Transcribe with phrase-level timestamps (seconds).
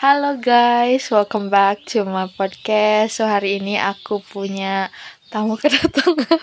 [0.00, 3.20] Halo guys, welcome back to my podcast.
[3.20, 4.88] So hari ini aku punya
[5.28, 6.40] tamu kedatangan.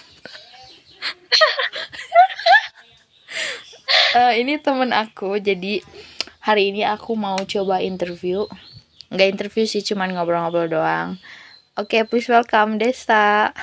[4.13, 5.82] uh, ini temen aku, jadi
[6.38, 8.45] hari ini aku mau coba interview.
[9.09, 11.18] Nggak interview sih, cuman ngobrol-ngobrol doang.
[11.73, 13.57] Oke, okay, please welcome Desta.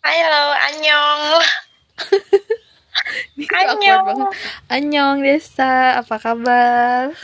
[0.00, 1.22] Halo, Anyong.
[3.62, 4.30] Anyong.
[4.70, 7.14] Anyong Desta, apa kabar?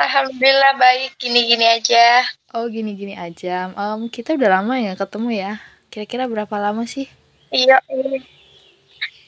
[0.00, 2.24] Alhamdulillah baik, gini-gini aja.
[2.56, 3.70] Oh, gini-gini aja.
[3.76, 5.52] Um, kita udah lama ya ketemu ya?
[5.92, 7.04] Kira-kira berapa lama sih?
[7.52, 8.24] Iya, iya.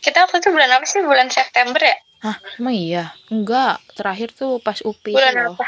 [0.02, 1.04] Kita waktu itu bulan apa sih?
[1.04, 1.96] Bulan September ya?
[2.22, 3.14] Hah, emang iya?
[3.28, 5.54] Enggak, terakhir tuh pas UPI Bulan loh.
[5.58, 5.66] apa?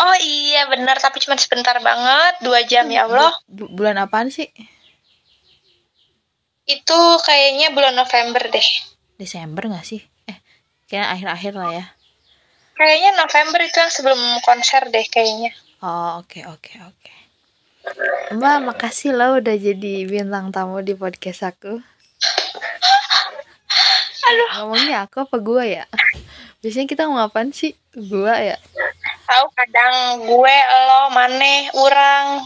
[0.00, 3.32] Oh iya benar, tapi cuma sebentar banget, dua jam ya Allah.
[3.48, 4.46] Bu bulan apaan sih?
[6.70, 8.68] Itu kayaknya bulan November deh.
[9.18, 10.02] Desember gak sih?
[10.30, 10.38] Eh,
[10.86, 11.84] kayaknya akhir-akhir lah ya.
[12.78, 15.50] Kayaknya November itu yang sebelum konser deh kayaknya.
[15.82, 16.94] Oh, oke okay, oke okay, oke.
[17.02, 17.18] Okay.
[18.36, 21.82] Mbak, makasih lo udah jadi bintang tamu di podcast aku.
[24.30, 24.48] Aduh.
[24.62, 25.84] Ngomongnya aku apa gua ya?
[26.62, 27.74] Biasanya kita ngomong apaan sih?
[27.96, 28.56] Gua ya?
[29.26, 30.56] Tahu kadang gue,
[30.88, 32.44] lo, mane, orang.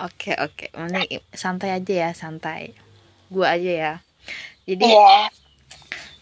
[0.00, 2.72] Oke oke, ini santai aja ya santai.
[3.28, 3.94] Gua aja ya.
[4.64, 5.28] Jadi yeah.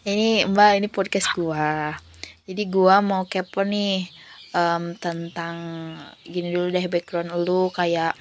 [0.03, 1.95] ini Mbak ini podcast gua.
[2.43, 4.11] Jadi gua mau kepo nih
[4.51, 5.57] um, tentang
[6.27, 8.19] gini dulu deh background lu kayak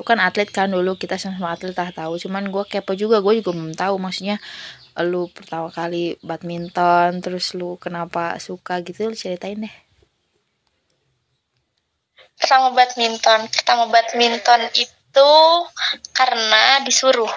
[0.00, 3.38] lu kan atlet kan dulu kita sama-sama atlet tak tahu cuman gue kepo juga gue
[3.44, 4.40] juga belum tahu maksudnya
[5.00, 9.74] lu pertama kali badminton terus lu kenapa suka gitu lu ceritain deh
[12.38, 13.40] pertama badminton.
[13.48, 15.32] Pertama badminton itu
[16.12, 17.30] karena disuruh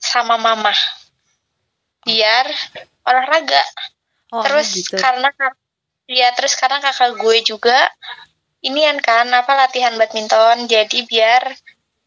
[0.00, 0.72] sama mama.
[2.04, 2.46] Biar
[3.04, 3.64] olahraga.
[4.34, 4.98] Oh, terus gitu.
[4.98, 5.30] karena
[6.10, 7.88] ya terus karena kakak gue juga
[8.64, 10.68] ini kan apa latihan badminton.
[10.68, 11.42] Jadi biar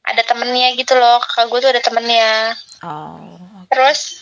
[0.07, 1.21] ada temennya gitu loh.
[1.21, 2.53] Kakak gue tuh ada temennya.
[2.85, 3.17] Oh,
[3.65, 3.73] okay.
[3.73, 4.21] terus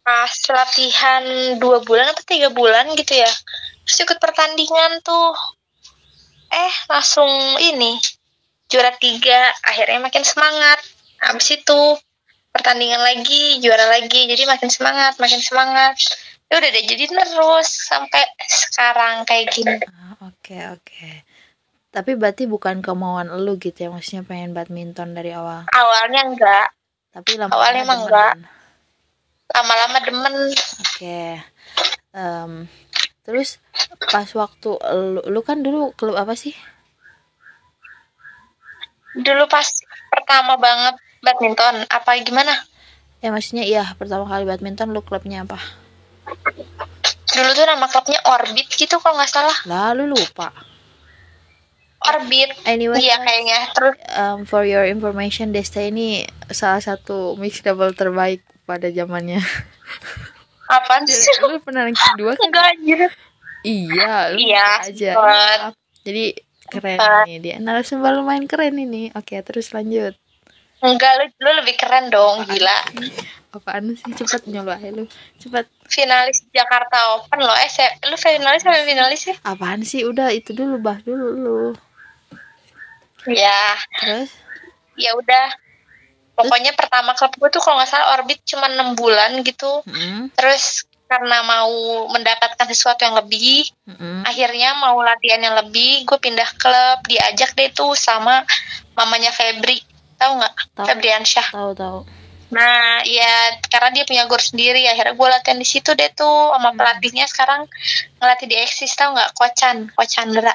[0.00, 1.22] pas latihan
[1.60, 3.30] dua bulan atau tiga bulan gitu ya
[3.84, 5.36] terus ikut pertandingan tuh
[6.50, 7.30] eh langsung
[7.62, 7.96] ini
[8.70, 10.78] juara tiga akhirnya makin semangat.
[11.20, 11.80] Habis itu
[12.50, 15.94] pertandingan lagi juara lagi jadi makin semangat makin semangat.
[16.50, 19.78] Ya udah deh jadi terus sampai sekarang kayak gini.
[19.78, 21.14] Oke ah, oke okay, okay.
[21.94, 25.70] tapi berarti bukan kemauan lu gitu ya maksudnya pengen badminton dari awal?
[25.70, 26.68] Awalnya enggak.
[27.10, 28.34] Tapi lama awalnya emang enggak.
[29.50, 30.34] Lama-lama demen.
[30.54, 30.94] Oke.
[30.94, 31.30] Okay.
[32.14, 32.70] um,
[33.30, 33.62] Terus
[34.10, 36.50] pas waktu lu, lu kan dulu klub apa sih?
[39.14, 39.70] Dulu pas
[40.10, 42.50] pertama banget badminton, apa gimana?
[43.22, 45.62] Ya maksudnya iya pertama kali badminton lu klubnya apa?
[47.30, 49.54] Dulu tuh nama klubnya Orbit gitu kalau nggak salah.
[49.70, 50.50] Lalu lupa.
[52.10, 52.50] Orbit.
[52.66, 53.70] Anyway, iya kayaknya.
[53.78, 59.38] Terus um, for your information Desta ini salah satu mix double terbaik pada zamannya.
[60.70, 61.34] Apaan sih?
[61.42, 62.46] Lu pernah ranking dua kan?
[62.46, 63.00] Enggak anjir.
[63.66, 65.12] Iya, lu iya, aja.
[66.06, 66.38] Jadi
[66.70, 67.56] keren nih dia.
[67.58, 69.10] Narasumber lumayan keren ini.
[69.18, 70.14] Oke, terus lanjut.
[70.80, 72.78] Enggak, lu, lu lebih keren dong, Apaan gila.
[72.96, 73.12] Sih?
[73.50, 74.12] Apaan sih?
[74.16, 75.04] Cepat nyolo aja lu.
[75.36, 75.66] Cepat.
[75.90, 77.52] Finalis Jakarta Open lo.
[77.52, 77.68] Eh,
[78.08, 79.36] lu finalis sampai finalis sih?
[79.44, 80.06] Apaan sih?
[80.06, 81.60] Udah itu dulu, bah dulu lu.
[83.28, 83.76] Ya.
[84.00, 84.32] Terus?
[84.96, 85.52] Ya udah
[86.40, 86.80] pokoknya terus?
[86.80, 89.84] pertama klub gue tuh kalau nggak salah orbit cuma enam bulan gitu.
[89.84, 90.32] Mm-hmm.
[90.32, 94.22] terus karena mau mendapatkan sesuatu yang lebih mm-hmm.
[94.22, 98.46] akhirnya mau latihan yang lebih gue pindah klub diajak deh tuh sama
[98.94, 99.82] mamanya Febri.
[100.20, 100.54] Tahu nggak?
[100.86, 102.00] Febriansyah tahu tahu.
[102.50, 106.54] Nah ya karena dia punya gor sendiri akhirnya gue latihan di situ deh tuh.
[106.54, 107.66] Sama pelatihnya sekarang
[108.20, 109.30] ngelatih di eksis tahu nggak?
[109.34, 110.54] Kocan Kocandra.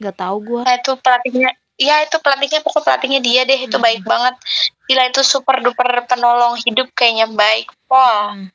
[0.00, 3.86] Nggak tahu gue nah itu pelatihnya Iya itu pelatihnya pokok pelatihnya dia deh itu hmm.
[3.88, 4.36] baik banget
[4.84, 8.52] gila itu super duper penolong hidup kayaknya baik Wah hmm.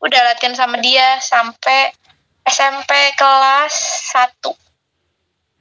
[0.00, 1.92] udah latihan sama dia sampai
[2.48, 3.76] SMP kelas
[4.48, 4.56] 1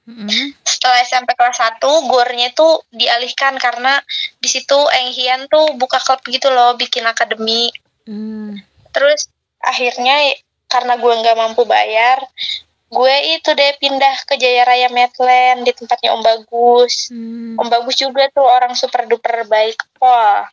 [0.08, 0.56] hmm.
[0.64, 4.00] setelah SMP kelas 1 gornya tuh dialihkan karena
[4.40, 7.75] di situ Eng Hian tuh buka klub gitu loh bikin akademi
[8.08, 8.56] hmm.
[8.96, 9.28] terus
[9.60, 10.31] akhirnya
[10.72, 12.24] karena gue nggak mampu bayar
[12.86, 17.10] gue itu deh pindah ke Jaya Raya Medland di tempatnya Om Bagus.
[17.10, 17.58] Hmm.
[17.58, 19.78] Om Bagus juga tuh orang super duper baik.
[19.98, 20.46] Wah,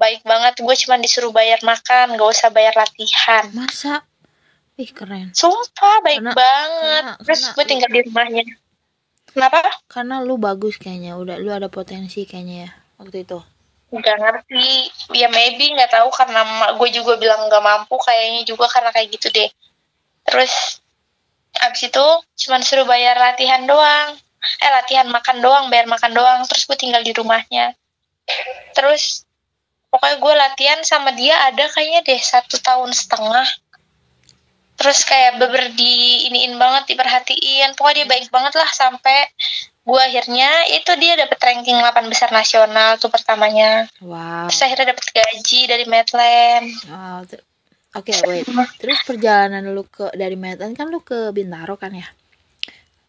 [0.00, 0.58] baik banget.
[0.64, 3.46] Gue cuma disuruh bayar makan, gak usah bayar latihan.
[3.52, 4.02] Masa?
[4.74, 5.30] Ih keren.
[5.36, 7.02] Sumpah baik karena, banget.
[7.04, 8.44] Karena, Terus karena, gue tinggal di rumahnya.
[9.34, 9.58] Kenapa?
[9.86, 11.14] Karena lu bagus kayaknya.
[11.20, 13.38] Udah lu ada potensi kayaknya ya waktu itu.
[13.94, 14.90] Gak ngerti.
[15.14, 16.42] Ya maybe nggak tahu karena
[16.74, 17.94] gue juga bilang nggak mampu.
[18.02, 19.50] Kayaknya juga karena kayak gitu deh
[20.24, 20.80] terus
[21.62, 22.06] abis itu
[22.46, 24.18] cuman suruh bayar latihan doang.
[24.60, 26.40] Eh latihan makan doang bayar makan doang.
[26.50, 27.72] Terus gue tinggal di rumahnya.
[28.74, 29.24] Terus
[29.92, 33.48] pokoknya gue latihan sama dia ada kayaknya deh satu tahun setengah.
[34.74, 37.78] Terus kayak beber di iniin banget diperhatiin.
[37.78, 39.30] Pokoknya dia baik banget lah sampai
[39.84, 43.86] gue akhirnya itu dia dapet ranking 8 besar nasional tuh pertamanya.
[44.00, 44.48] Wow.
[44.48, 47.20] Terus akhirnya dapet gaji dari Medland wow
[47.94, 48.46] oke wait.
[48.78, 52.06] Terus perjalanan lu ke dari Medan kan lu ke Bintaro kan ya?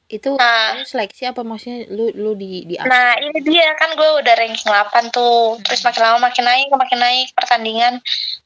[0.06, 0.78] Itu Nah.
[0.78, 3.74] lu seleksi apa maksudnya lu lu di di Nah ini dia.
[3.74, 5.58] Kan gue udah ranking 8 tuh.
[5.66, 7.98] Terus makin lama makin naik makin naik pertandingan.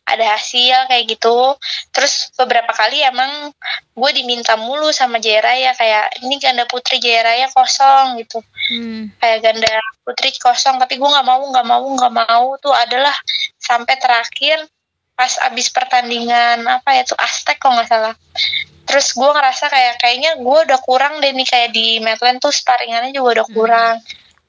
[0.08, 1.60] Ada hasil kayak gitu.
[1.92, 3.52] Terus beberapa kali emang
[3.92, 8.40] gue diminta mulu sama Jaya Raya Kayak ini ganda putri Jaya Raya kosong gitu.
[8.72, 9.74] Hmm, Kayak ganda
[10.08, 12.72] putri kosong Tapi gue gak mau gak mau gak mau Tuh.
[12.72, 13.14] Adalah
[13.60, 14.64] sampai terakhir
[15.20, 18.16] Pas abis pertandingan apa ya tuh Aztec kok nggak salah.
[18.88, 23.12] Terus gue ngerasa kayak kayaknya gue udah kurang deh nih kayak di Medland tuh sparingannya
[23.12, 23.96] juga udah kurang.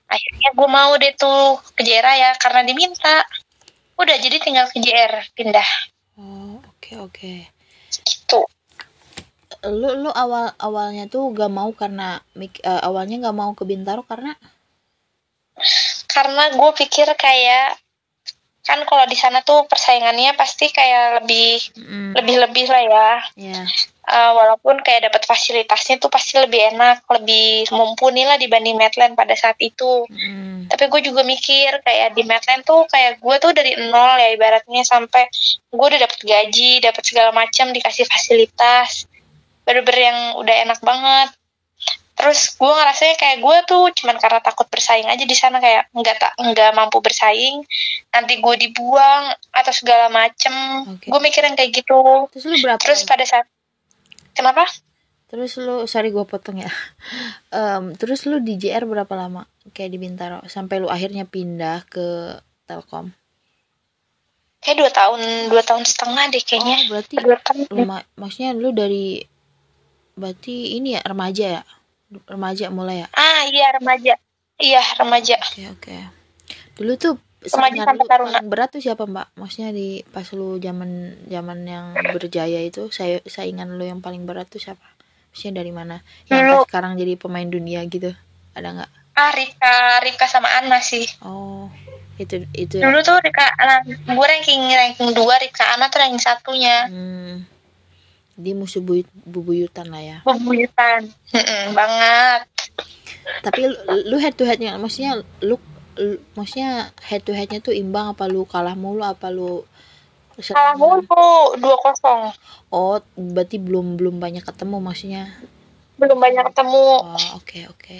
[0.07, 3.27] Akhirnya gue mau deh tuh ke JR ya karena diminta.
[3.99, 5.67] Udah jadi tinggal ke JR pindah.
[6.23, 7.35] Oh oke oke.
[7.91, 8.41] Gitu.
[9.67, 14.39] Lu lu awal awalnya tuh gak mau karena eh, awalnya gak mau ke Bintaro karena?
[16.07, 17.90] Karena gue pikir kayak
[18.61, 23.11] kan kalau di sana tuh persaingannya pasti kayak lebih mm, lebih lebih lah ya.
[23.37, 23.63] Ya
[24.11, 29.39] Eh, walaupun kayak dapat fasilitasnya tuh pasti lebih enak lebih mumpuni lah dibanding Medland pada
[29.39, 30.03] saat itu.
[30.11, 34.35] Mm, tapi gue juga mikir kayak di Medland tuh kayak gue tuh dari nol ya
[34.35, 35.31] ibaratnya sampai
[35.71, 39.07] gue udah dapet gaji dapet segala macam dikasih fasilitas.
[39.63, 41.31] Bener-bener yang udah enak banget
[42.21, 46.17] terus gue ngerasanya kayak gue tuh cuman karena takut bersaing aja di sana kayak nggak
[46.21, 47.65] tak nggak mampu bersaing
[48.13, 50.53] nanti gue dibuang atau segala macem.
[50.85, 51.09] Oke.
[51.09, 52.29] gue mikir yang kayak gitu.
[52.37, 53.49] Terus lu berapa terus pada saat
[54.37, 54.69] kenapa
[55.33, 56.69] terus lu sorry gua potong ya.
[57.57, 59.49] Em, terus lu di JR berapa lama?
[59.73, 62.37] Kayak di Bintaro sampai lu akhirnya pindah ke
[62.69, 63.15] Telkom?
[64.61, 66.77] Kayak dua tahun dua tahun setengah deh kayaknya.
[66.85, 67.65] Oh berarti dua tahun.
[67.73, 69.25] Luma- maksudnya lu dari
[70.19, 71.63] berarti ini ya remaja ya
[72.27, 73.09] remaja mulai ya?
[73.15, 74.15] Ah iya remaja.
[74.61, 75.37] Iya remaja.
[75.41, 75.97] Oke oke.
[76.77, 78.37] Dulu tuh Remaja sampai taruna.
[78.37, 79.33] paling berat tuh siapa mbak?
[79.33, 84.45] Maksudnya di pas lu zaman zaman yang berjaya itu saya saingan lu yang paling berat
[84.53, 84.85] tuh siapa?
[85.33, 86.05] Maksudnya dari mana?
[86.29, 88.13] Yang sekarang jadi pemain dunia gitu
[88.53, 88.91] ada nggak?
[89.17, 89.75] Ah Rika
[90.05, 91.09] Rika sama Ana sih.
[91.25, 91.73] Oh
[92.21, 92.93] itu itu ya?
[92.93, 96.93] Dulu tuh Rika Ana gue ranking ranking dua Rika Ana tuh ranking satunya.
[96.93, 97.49] Hmm,
[98.41, 100.19] di musuh buyut, bubuyutan lah ya.
[100.25, 102.41] Bebuyutan Mm-mm, banget.
[103.45, 103.77] Tapi lu,
[104.09, 105.61] lu head to headnya maksudnya lu,
[106.01, 109.63] lu maksudnya head to headnya tuh imbang apa lu kalah mulu apa lu
[110.41, 111.05] kalah mulu.
[111.61, 112.33] Dua kosong.
[112.73, 115.25] Oh berarti belum belum banyak ketemu maksudnya?
[116.01, 116.85] Belum banyak ketemu.
[117.05, 117.97] Oh oke oke.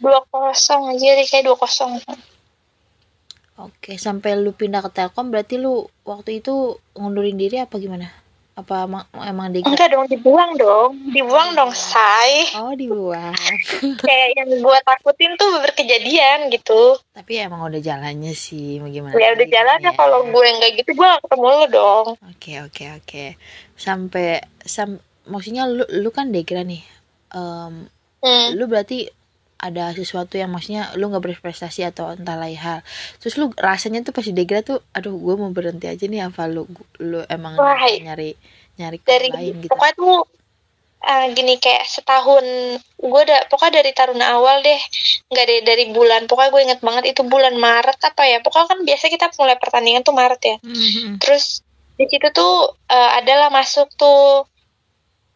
[0.00, 2.00] Dua kosong aja deh kayak dua kosong.
[3.58, 8.27] Oke sampai lu pindah ke Telkom berarti lu waktu itu ngundurin diri apa gimana
[8.58, 13.34] apa emang, emang di enggak dong dibuang dong dibuang dong say oh dibuang
[14.02, 19.30] kayak yang gue takutin tuh berkejadian gitu tapi emang udah jalannya sih mau gimana ya
[19.32, 22.06] udah lagi jalan ya kalau gue enggak gitu gue gak ketemu lo dong
[22.38, 23.24] Oke oke oke.
[23.74, 26.82] Sampai sam maksudnya lu lu kan degra nih.
[27.34, 27.90] Em,
[28.24, 28.48] hmm.
[28.56, 29.10] lu berarti
[29.58, 32.78] ada sesuatu yang maksudnya lu nggak berprestasi atau entah lain hal.
[33.18, 36.46] Terus lu rasanya tuh pas di degra tuh, aduh gue mau berhenti aja nih apa
[36.46, 36.64] lu
[37.02, 38.38] lu emang Wah, nyari
[38.78, 39.68] nyari dari lain gitu.
[39.68, 40.18] pokoknya tuh
[41.00, 42.46] eh, gini kayak setahun
[42.96, 44.80] gue udah pokoknya dari taruna awal deh
[45.28, 48.78] nggak deh dari bulan pokoknya gue inget banget itu bulan Maret apa ya pokoknya kan
[48.80, 51.18] biasa kita mulai pertandingan tuh Maret ya Mhm.
[51.18, 51.62] terus
[51.94, 52.54] di situ tuh
[52.84, 54.46] eh, adalah masuk tuh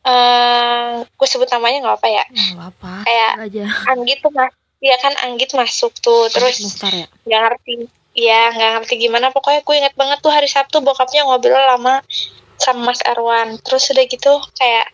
[0.02, 3.64] eh gue sebut namanya nggak apa ya Nggak apa Kayak- aja.
[3.88, 7.06] Anggit tuh mas ya kan Anggit masuk tuh terus ya.
[7.22, 7.74] nggak ngerti
[8.12, 12.02] ya nggak ngerti gimana pokoknya gue inget banget tuh hari Sabtu bokapnya ngobrol lama
[12.62, 14.86] sama Mas Arwan terus udah gitu kayak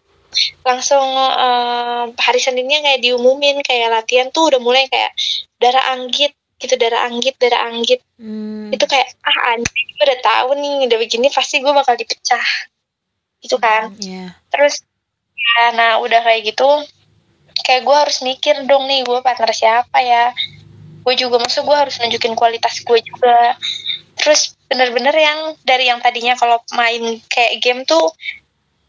[0.64, 5.12] langsung eh, hari Seninnya kayak diumumin kayak latihan tuh udah mulai kayak
[5.60, 8.02] darah anggit gitu darah anggit darah anggit.
[8.18, 8.74] Hmm.
[8.74, 12.46] itu kayak ah anjing gue udah tahu nih udah begini pasti gue bakal dipecah.
[13.38, 13.94] Gitu kan.
[14.02, 14.34] Iya.
[14.50, 14.82] terus
[15.38, 16.66] ya nah udah kayak gitu
[17.62, 20.34] kayak gue harus mikir dong nih gue partner siapa ya?
[21.06, 23.54] Gue juga maksud gue harus nunjukin kualitas gue juga.
[24.18, 28.12] Terus bener-bener yang dari yang tadinya kalau main kayak game tuh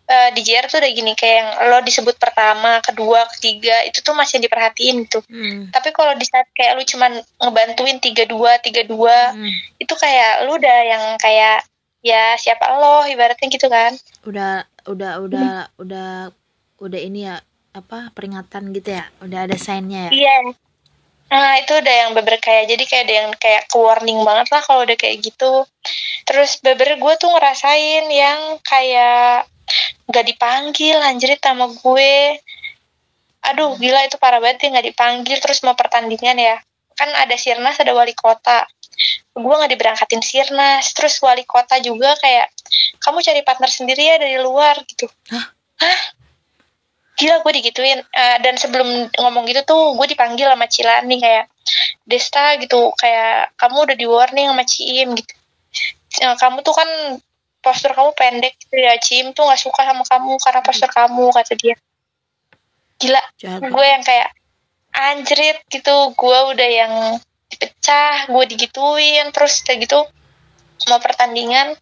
[0.06, 4.12] eh, di JR tuh udah gini kayak yang lo disebut pertama kedua ketiga itu tuh
[4.12, 5.72] masih diperhatiin gitu Hmm.
[5.72, 9.54] tapi kalau di saat kayak lu cuman ngebantuin tiga dua tiga dua Hmm.
[9.78, 11.64] itu kayak lu udah yang kayak
[12.00, 13.92] ya siapa lo ibaratnya gitu kan.
[14.24, 16.32] Udah udah udah udah
[16.80, 19.04] udah ini ya apa peringatan gitu ya?
[19.20, 20.12] Udah ada signnya ya?
[20.16, 20.36] Iya
[21.30, 24.62] nah itu udah yang beber kayak jadi kayak ada yang kayak ke warning banget lah
[24.66, 25.66] kalau udah kayak gitu.
[26.26, 29.46] Terus beber gue tuh ngerasain yang kayak
[30.10, 32.42] nggak dipanggil anjir sama gue.
[33.46, 35.38] Aduh gila itu parah banget ya nggak dipanggil.
[35.38, 36.58] Terus mau pertandingan ya
[36.98, 38.66] kan ada sirnas ada wali kota.
[39.38, 40.92] Gue nggak diberangkatin sirnas.
[40.98, 42.50] Terus wali kota juga kayak
[43.06, 45.06] kamu cari partner sendiri ya dari luar gitu.
[45.30, 45.46] Hah?
[45.80, 46.19] hah
[47.20, 48.00] gila gue digituin.
[48.00, 51.46] Eh, dan sebelum ngomong gitu tuh gue dipanggil sama Cilani kayak
[52.08, 52.96] Desta gitu.
[52.96, 55.34] Kayak kamu udah di warning sama Ciim gitu.
[56.24, 56.90] Eh, kamu tuh kan
[57.60, 61.54] postur kamu pendek gitu ya Ciim tuh nggak suka sama kamu karena postur kamu kata
[61.60, 61.76] dia.
[63.00, 63.22] Gila
[63.68, 64.32] gue yang kayak
[64.96, 66.16] anjrit gitu.
[66.16, 66.94] Gue udah yang
[67.52, 70.08] dipecah gue digituin terus kayak gitu.
[70.88, 71.76] Mau pertandingan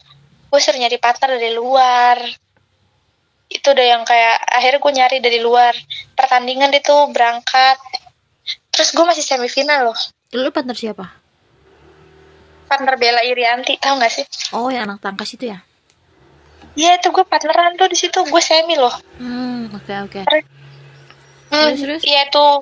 [0.47, 2.17] gue suruh nyari partner dari luar
[3.47, 5.73] itu udah yang kayak akhirnya gue nyari dari luar.
[6.13, 7.79] Pertandingan itu berangkat.
[8.71, 9.97] Terus gue masih semifinal loh.
[10.35, 11.05] Lu partner siapa?
[12.67, 14.25] Partner Bella Irianti tau gak sih?
[14.51, 15.63] Oh yang anak tangkas itu ya?
[16.77, 18.19] Iya itu gue partneran tuh di situ.
[18.27, 18.93] Gue semi loh.
[19.17, 20.21] Hmm oke oke.
[21.47, 22.01] Hmm, Terus, terus?
[22.03, 22.61] Iya tuh.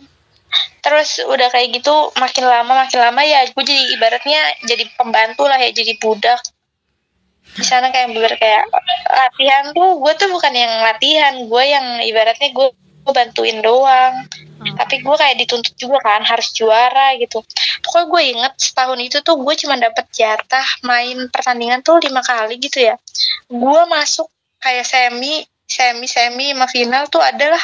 [0.85, 4.39] Terus udah kayak gitu makin lama makin lama ya gue jadi ibaratnya
[4.69, 6.39] jadi pembantu lah ya jadi budak.
[7.55, 8.67] Di sana kayak bener kayak
[9.07, 14.27] latihan tuh gue tuh bukan yang latihan gue yang ibaratnya gue gue bantuin doang.
[14.55, 14.75] Hmm.
[14.75, 17.39] Tapi gue kayak dituntut juga kan harus juara gitu.
[17.85, 22.57] Pokoknya gue inget setahun itu tuh gue cuma dapet jatah main pertandingan tuh lima kali
[22.59, 22.99] gitu ya.
[23.47, 24.27] Gue masuk
[24.59, 27.61] kayak semi semi semi sama final tuh adalah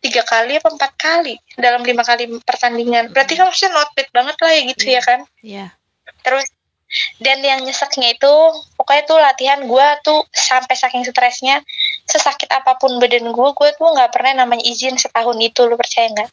[0.00, 4.36] tiga kali apa empat kali dalam lima kali pertandingan berarti kan harusnya not bad banget
[4.38, 5.66] lah ya gitu ya kan ya
[6.22, 6.46] terus
[7.18, 8.34] dan yang nyeseknya itu
[8.78, 11.60] pokoknya tuh latihan gue tuh sampai saking stresnya
[12.06, 16.06] sesakit apa pun badan gue gue tuh nggak pernah namanya izin setahun itu lu percaya
[16.14, 16.30] nggak?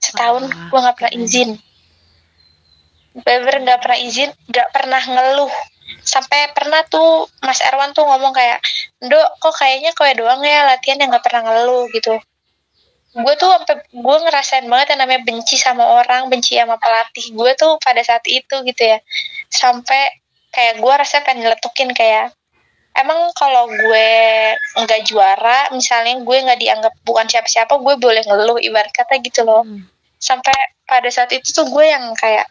[0.00, 1.50] Setahun Ah, gue nggak pernah izin.
[3.16, 5.52] Bener nggak pernah izin nggak pernah ngeluh.
[6.02, 8.58] Sampai pernah tuh Mas Erwan tuh ngomong kayak
[9.04, 12.16] Dok kok kayaknya kowe doang ya latihan yang nggak pernah ngeluh gitu
[13.16, 17.32] gue tuh sampai gue ngerasain banget yang namanya benci sama orang benci sama pelatih.
[17.32, 19.00] Gue tuh pada saat itu gitu ya
[19.48, 20.20] sampai
[20.52, 22.32] kayak gue rasa pengen nyeletukin kayak
[22.96, 24.08] emang kalau gue
[24.76, 29.64] nggak juara misalnya gue nggak dianggap bukan siapa-siapa gue boleh ngeluh ibarat kata gitu loh.
[29.64, 29.84] Hmm.
[30.16, 30.56] sampai
[30.88, 32.48] pada saat itu tuh gue yang kayak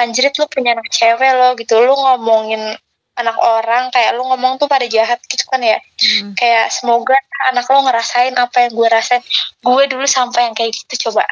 [0.00, 1.76] anjrit lu punya anak cewek lo gitu.
[1.84, 2.74] Lu ngomongin
[3.14, 5.78] anak orang kayak lu ngomong tuh pada jahat gitu kan ya.
[5.78, 6.34] Hmm.
[6.34, 7.14] kayak semoga
[7.46, 9.22] anak lo ngerasain apa yang gue rasain.
[9.60, 11.22] Gue dulu sampai yang kayak gitu coba.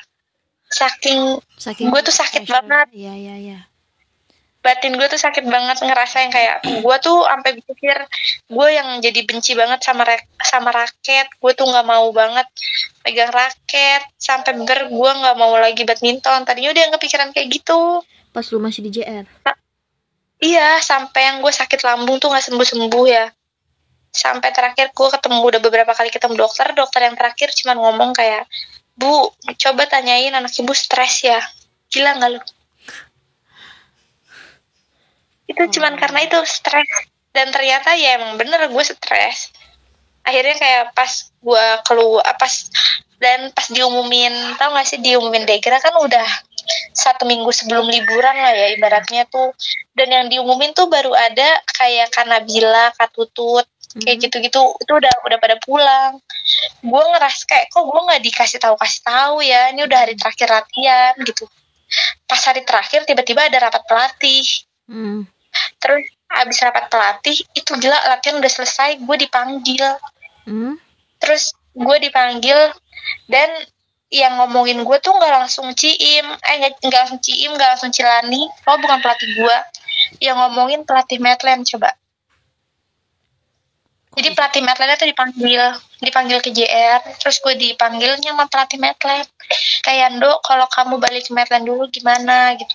[0.69, 2.65] Saking saking Gue tuh sakit pressure.
[2.65, 2.87] banget.
[2.93, 3.59] iya iya iya.
[4.62, 7.99] Batin gue tuh sakit banget ngerasain kayak gue tuh sampai pikir
[8.47, 11.27] gue yang jadi benci banget sama rek- sama raket.
[11.37, 12.47] Gue tuh nggak mau banget
[13.03, 14.07] pegang raket.
[14.17, 16.47] Sampai ber gue nggak mau lagi badminton.
[16.47, 18.07] Tadinya udah kepikiran kayak gitu.
[18.31, 19.27] Pas lu masih di JR
[20.42, 23.30] iya sampai yang gue sakit lambung tuh nggak sembuh sembuh ya.
[24.12, 28.44] Sampai terakhir gue ketemu udah beberapa kali ketemu dokter dokter yang terakhir cuman ngomong kayak
[28.99, 31.38] bu coba tanyain anak ibu stres ya.
[31.88, 32.40] Gila nggak lu?
[35.46, 36.90] Itu cuman karena itu stres.
[37.32, 39.54] Dan ternyata ya emang bener gue stres.
[40.26, 42.52] Akhirnya kayak pas gue keluar pas
[43.22, 46.26] dan pas diumumin tau gak sih diumumin Degra kan udah
[46.92, 49.52] satu minggu sebelum liburan lah ya ibaratnya tuh
[49.97, 54.25] dan yang diumumin tuh baru ada kayak Kanabila, Katutut kayak Mhm.
[54.25, 56.16] gitu-gitu itu udah udah pada pulang
[56.81, 60.49] gue ngeras kayak kok gue nggak dikasih tahu kasih tahu ya ini udah hari terakhir
[60.49, 61.45] latihan gitu
[62.25, 64.45] pas hari terakhir tiba-tiba ada rapat pelatih
[64.88, 65.28] Hmm.
[65.76, 69.85] terus abis rapat pelatih itu gila latihan udah selesai gue dipanggil
[70.49, 70.81] Hmm.
[71.21, 72.73] terus gue dipanggil
[73.28, 73.49] dan
[74.12, 76.26] yang ngomongin gue tuh nggak langsung ciim.
[76.45, 78.45] Eh nggak langsung ciim nggak langsung cilani.
[78.69, 79.57] Oh bukan pelatih gue.
[80.21, 81.97] Yang ngomongin pelatih Medland coba.
[84.12, 85.64] Jadi pelatih Medlandnya tuh dipanggil
[86.04, 89.25] dipanggil ke JR terus gue dipanggilnya sama pelatih Medland
[89.81, 92.52] kayak Ndo kalau kamu balik ke Medland dulu gimana?
[92.61, 92.75] Gitu.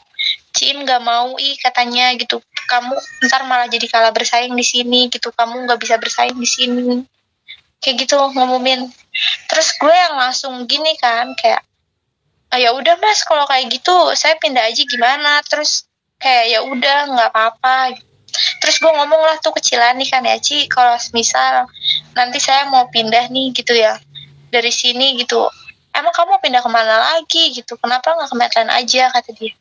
[0.58, 2.42] Ciim nggak mau ih katanya gitu.
[2.66, 2.98] Kamu
[3.30, 5.30] ntar malah jadi kalah bersaing di sini gitu.
[5.30, 7.06] Kamu nggak bisa bersaing di sini
[7.82, 8.90] kayak gitu ngumumin.
[9.50, 11.62] Terus gue yang langsung gini kan kayak
[12.54, 15.42] ah, ya udah mas kalau kayak gitu saya pindah aja gimana?
[15.46, 15.86] Terus
[16.18, 17.98] kayak ya udah nggak apa-apa.
[18.62, 21.66] Terus gue ngomong lah tuh kecilan nih kan ya Ci kalau misal
[22.14, 23.98] nanti saya mau pindah nih gitu ya
[24.54, 25.48] dari sini gitu.
[25.96, 27.58] Emang kamu pindah ke mana lagi?
[27.58, 27.74] gitu.
[27.82, 29.10] Kenapa nggak ke Medland aja?
[29.10, 29.58] kata dia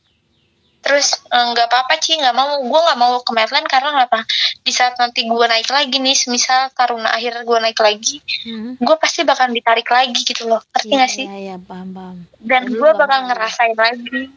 [0.86, 4.22] terus eh, nggak apa-apa sih nggak mau gue nggak mau ke Medland karena apa
[4.56, 8.78] di saat nanti gue naik lagi nih misal taruna akhir gue naik lagi Hmm.
[8.78, 12.16] gue pasti bakal ditarik lagi gitu loh ngerti nggak sih iya, iya, paham, paham.
[12.38, 13.28] dan Lu gue bakal mau.
[13.28, 14.30] ngerasain lagi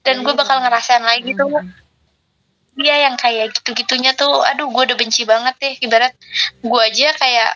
[0.00, 0.62] dan Iya, gue bakal iya.
[0.62, 1.72] ngerasain lagi tuh Hmm.
[2.76, 6.12] dia yang kayak gitu-gitunya tuh aduh gue udah benci banget deh ibarat
[6.60, 7.50] gue aja kayak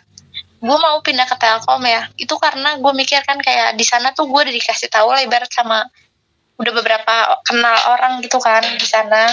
[0.58, 4.24] gue mau pindah ke Telkom ya itu karena gue mikir kan kayak di sana tuh
[4.24, 5.84] gue udah dikasih tahu lah ibarat sama
[6.54, 9.30] udah beberapa kenal orang gitu kan di sana.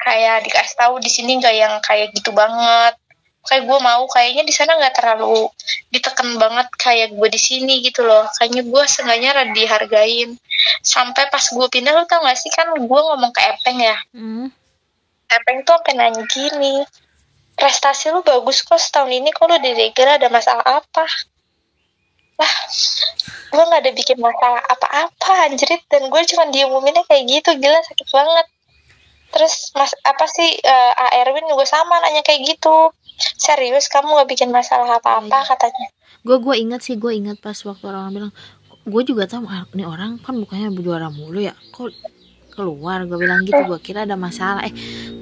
[0.00, 2.96] Kayak dikasih tahu di sini nggak yang kayak gitu banget.
[3.40, 5.48] Kayak gue mau kayaknya di sana nggak terlalu
[5.88, 8.28] diteken banget kayak gue di sini gitu loh.
[8.36, 8.82] Kayaknya gue
[9.32, 10.30] rada dihargain.
[10.84, 12.52] Sampai pas gue pindah lu tau gak sih?
[12.52, 13.96] Kan gue ngomong ke Epeng ya.
[14.12, 14.52] Hmm.
[15.30, 16.84] Epeng tuh sampai nanya gini
[17.60, 21.04] prestasi lu bagus kok setahun ini kok lu di ada masalah apa
[22.40, 22.54] lah
[23.50, 25.82] gue nggak ada bikin masalah apa-apa anjrit.
[25.92, 27.50] Dan gue cuma diumuminnya kayak gitu.
[27.60, 28.46] Gila sakit banget.
[29.30, 32.90] Terus mas apa sih eh, A Erwin juga sama nanya kayak gitu.
[33.36, 35.50] Serius kamu nggak bikin masalah apa-apa Iya, iya.
[35.52, 35.86] katanya.
[36.24, 38.32] Gue gue ingat sih gue ingat pas waktu orang bilang
[38.80, 41.52] gue juga tahu ah, ini orang kan bukannya juara mulu ya?
[41.76, 41.92] Kok
[42.56, 43.04] keluar?
[43.04, 44.64] Gue bilang gitu gue kira ada masalah.
[44.64, 44.74] Eh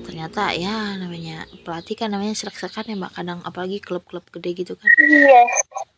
[0.07, 3.13] ternyata ya namanya pelatih kan namanya serak-serakan ya mbak.
[3.19, 4.89] Kadang apalagi klub-klub gede gitu kan.
[5.01, 5.98] Yes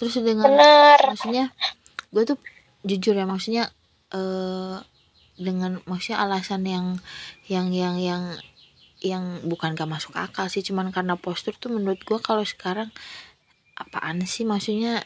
[0.00, 0.96] terus dengan bener.
[1.12, 1.52] maksudnya
[2.08, 2.40] gue tuh
[2.88, 3.68] jujur ya maksudnya
[4.16, 4.80] eh
[5.40, 6.86] dengan maksudnya alasan yang
[7.48, 8.22] yang yang yang
[9.00, 12.92] yang bukan gak masuk akal sih cuman karena postur tuh menurut gue kalau sekarang
[13.76, 15.00] apaan sih maksudnya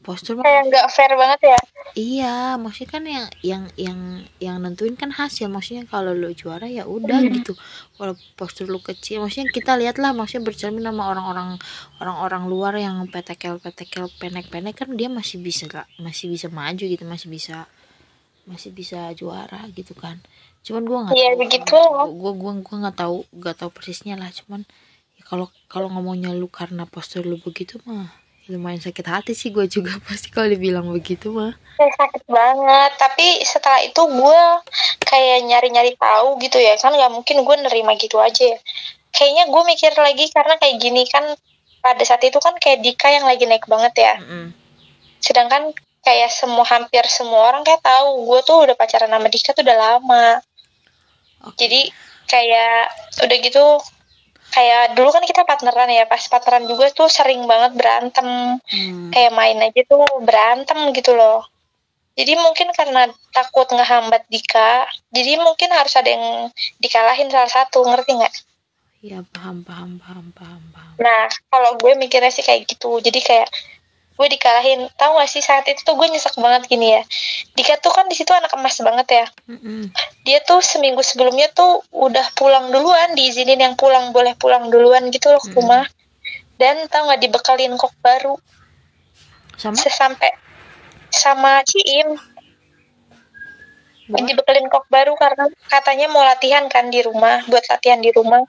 [0.00, 1.58] postur kayak nggak fair banget ya?
[1.92, 3.98] Iya maksudnya kan yang yang yang
[4.40, 5.52] yang nentuin kan hasil.
[5.52, 7.52] Maksudnya kalau lu juara ya udah gitu.
[7.98, 11.60] Kalau postur lu kecil maksudnya kita lihat lah maksudnya bercermin sama orang-orang
[12.00, 15.68] orang-orang luar yang petekel petekel pendek-pendek kan dia masih bisa
[16.00, 17.68] masih bisa maju gitu masih bisa
[18.48, 20.16] masih bisa juara gitu kan.
[20.64, 21.78] Cuman gua nggak Iya, tahu begitu.
[22.16, 24.32] gua gua gua nggak tahu nggak tahu persisnya lah.
[24.32, 24.64] Cuman
[25.20, 29.54] ya kalau kalau ngomongnya lu karena postur lu begitu mah ya lumayan sakit hati sih
[29.54, 31.54] gue juga pasti kalau dibilang begitu mah.
[31.78, 32.90] Kayak sakit banget.
[32.98, 34.42] Tapi setelah itu gue
[35.06, 36.74] kayak nyari-nyari tahu gitu ya.
[36.76, 38.58] Kan nggak mungkin gue nerima gitu aja ya.
[39.14, 41.24] Kayaknya gue mikir lagi karena kayak gini kan
[41.80, 44.14] pada saat itu kan kayak Dika yang lagi naik banget ya.
[44.20, 44.52] Mm-mm.
[45.20, 49.64] sedangkan kayak semua hampir semua orang kayak tahu gue tuh udah pacaran sama Dika tuh
[49.64, 50.28] udah lama.
[51.44, 51.56] Oke.
[51.56, 51.88] jadi
[52.28, 52.92] kayak
[53.26, 53.64] udah gitu
[54.50, 58.58] kayak dulu kan kita partneran ya pas partneran juga tuh sering banget berantem.
[58.60, 59.10] Hmm.
[59.10, 61.46] kayak main aja tuh berantem gitu loh.
[62.18, 64.84] Jadi mungkin karena takut ngehambat Dika
[65.14, 66.50] jadi mungkin harus ada yang
[66.82, 68.34] dikalahin salah satu ngerti nggak?
[69.00, 70.94] Ya paham paham paham paham paham.
[71.00, 73.00] Nah kalau gue mikirnya sih kayak gitu.
[73.00, 73.48] Jadi kayak
[74.16, 74.88] gue dikalahin.
[74.94, 77.02] Tahu gak sih saat itu tuh gue nyesek banget gini ya.
[77.56, 79.26] Dika tuh kan di situ anak emas banget ya.
[80.24, 85.32] Dia tuh seminggu sebelumnya tuh udah pulang duluan diizinin yang pulang boleh pulang duluan gitu
[85.32, 85.84] loh ke rumah.
[86.60, 88.36] Dan tau nggak dibekalin kok baru.
[89.56, 89.76] Sama?
[89.76, 90.30] Sampai
[91.10, 92.16] sama Ciim.
[94.10, 94.26] Buat?
[94.26, 98.42] dibekelin kok baru karena katanya mau latihan kan di rumah buat latihan di rumah.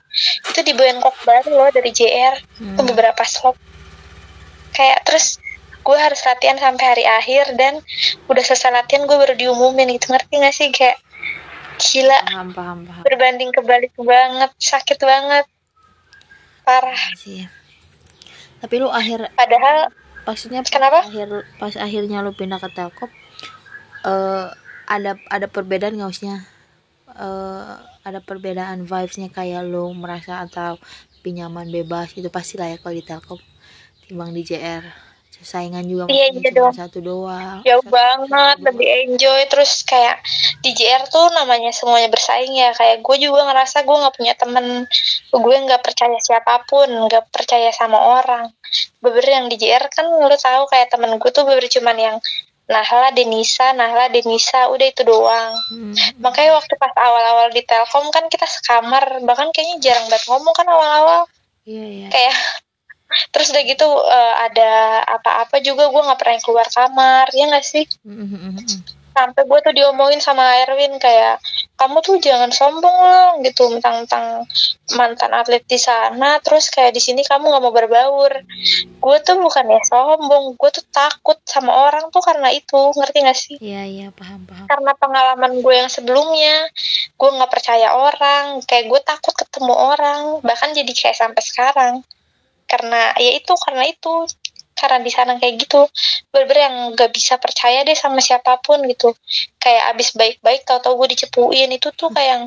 [0.49, 2.77] Itu dibawain kok baru loh dari JR Hmm.
[2.77, 3.57] ke beberapa slot.
[4.73, 5.37] Kayak terus
[5.81, 7.81] gue harus latihan sampai hari akhir dan
[8.29, 10.13] udah selesai latihan gue baru diumumin gitu.
[10.13, 10.69] Ngerti gak sih?
[10.69, 11.01] Kayak
[11.81, 12.19] gila.
[12.29, 13.03] Paham paham paham.
[13.03, 14.51] Berbanding kebalik banget.
[14.61, 15.45] Sakit banget.
[16.61, 17.01] Parah.
[17.17, 17.49] Sih.
[18.61, 19.89] Tapi lu akhir padahal
[20.21, 21.01] maksudnya Kenapa?
[21.01, 23.09] akhir pas akhirnya lu pindah ke Telkom
[24.05, 24.47] eh
[24.85, 26.45] ada ada perbedaan nggak maksudnya?
[27.09, 27.73] Eh
[28.05, 30.77] ada perbedaan vibesnya kayak lu merasa atau
[31.21, 33.41] lebih nyaman bebas itu pasti lah ya kalau di Telkom
[34.05, 35.10] timbang di JR
[35.41, 36.73] saingan juga Iya, iya cuma dong.
[36.73, 37.57] satu doang.
[37.61, 39.41] Jauh Satu- banget satu lebih enjoy.
[39.45, 40.17] Terus kayak
[40.59, 42.71] di JR tuh namanya semuanya bersaing ya.
[42.71, 44.85] Kayak gue juga ngerasa gue nggak punya temen.
[45.29, 48.53] Gue nggak percaya siapa pun nggak percaya sama orang.
[48.97, 52.17] Beber yang di JR kan lu tahu kayak temen gue tuh beber cuman yang
[52.65, 54.69] Nahla Denisa Nahla Denisa.
[54.69, 55.51] Udah itu doang.
[55.67, 59.19] Hmm, makanya waktu pas awal-awal di Telkom kan kita sekamar.
[59.19, 61.27] Bahkan kayaknya jarang banget ngomong kan awal-awal.
[61.61, 62.07] Iya iya.
[62.09, 62.35] Kayak
[63.31, 64.71] terus udah gitu eh, ada
[65.19, 67.85] apa-apa juga gue nggak pernah keluar kamar ya nggak sih?
[69.11, 71.43] Sampai gue tuh diomongin sama Erwin kayak
[71.75, 74.47] kamu tuh jangan sombong loh gitu tentang
[74.95, 76.39] mantan atlet di sana.
[76.39, 78.31] Terus kayak di sini kamu nggak mau berbaur.
[79.03, 83.55] Gue tuh bukannya sombong gue tuh takut sama orang tuh karena itu ngerti gak sih?
[83.59, 84.71] Iya iya paham paham.
[84.71, 86.71] Karena pengalaman gue yang sebelumnya
[87.19, 91.93] gue nggak percaya orang kayak gue takut ketemu orang bahkan jadi kayak sampai sekarang
[92.71, 94.13] karena ya itu karena itu
[94.81, 95.85] karena di sana kayak gitu.
[96.33, 99.13] Bener-bener yang gak bisa percaya deh sama siapa pun gitu.
[99.61, 102.43] Kayak abis baik-baik tau-tau gue dicepuin itu tuh kayak yang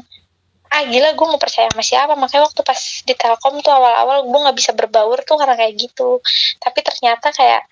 [0.74, 2.18] ah gila gue mau percaya sama siapa.
[2.18, 6.18] Makanya waktu pas di Telkom tuh awal-awal gue nggak bisa berbaur tuh karena kayak gitu.
[6.58, 7.62] Tapi ternyata kayak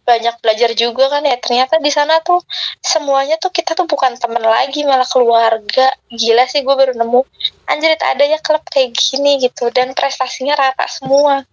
[0.00, 1.36] banyak belajar juga kan ya.
[1.36, 2.40] Ternyata di sana tuh
[2.80, 5.92] semuanya tuh kita tuh bukan temen lagi malah keluarga.
[6.08, 7.20] Gila sih gue baru nemu.
[7.68, 9.68] Anjir ada ya klub kayak gini gitu.
[9.68, 11.44] Dan prestasinya rata semua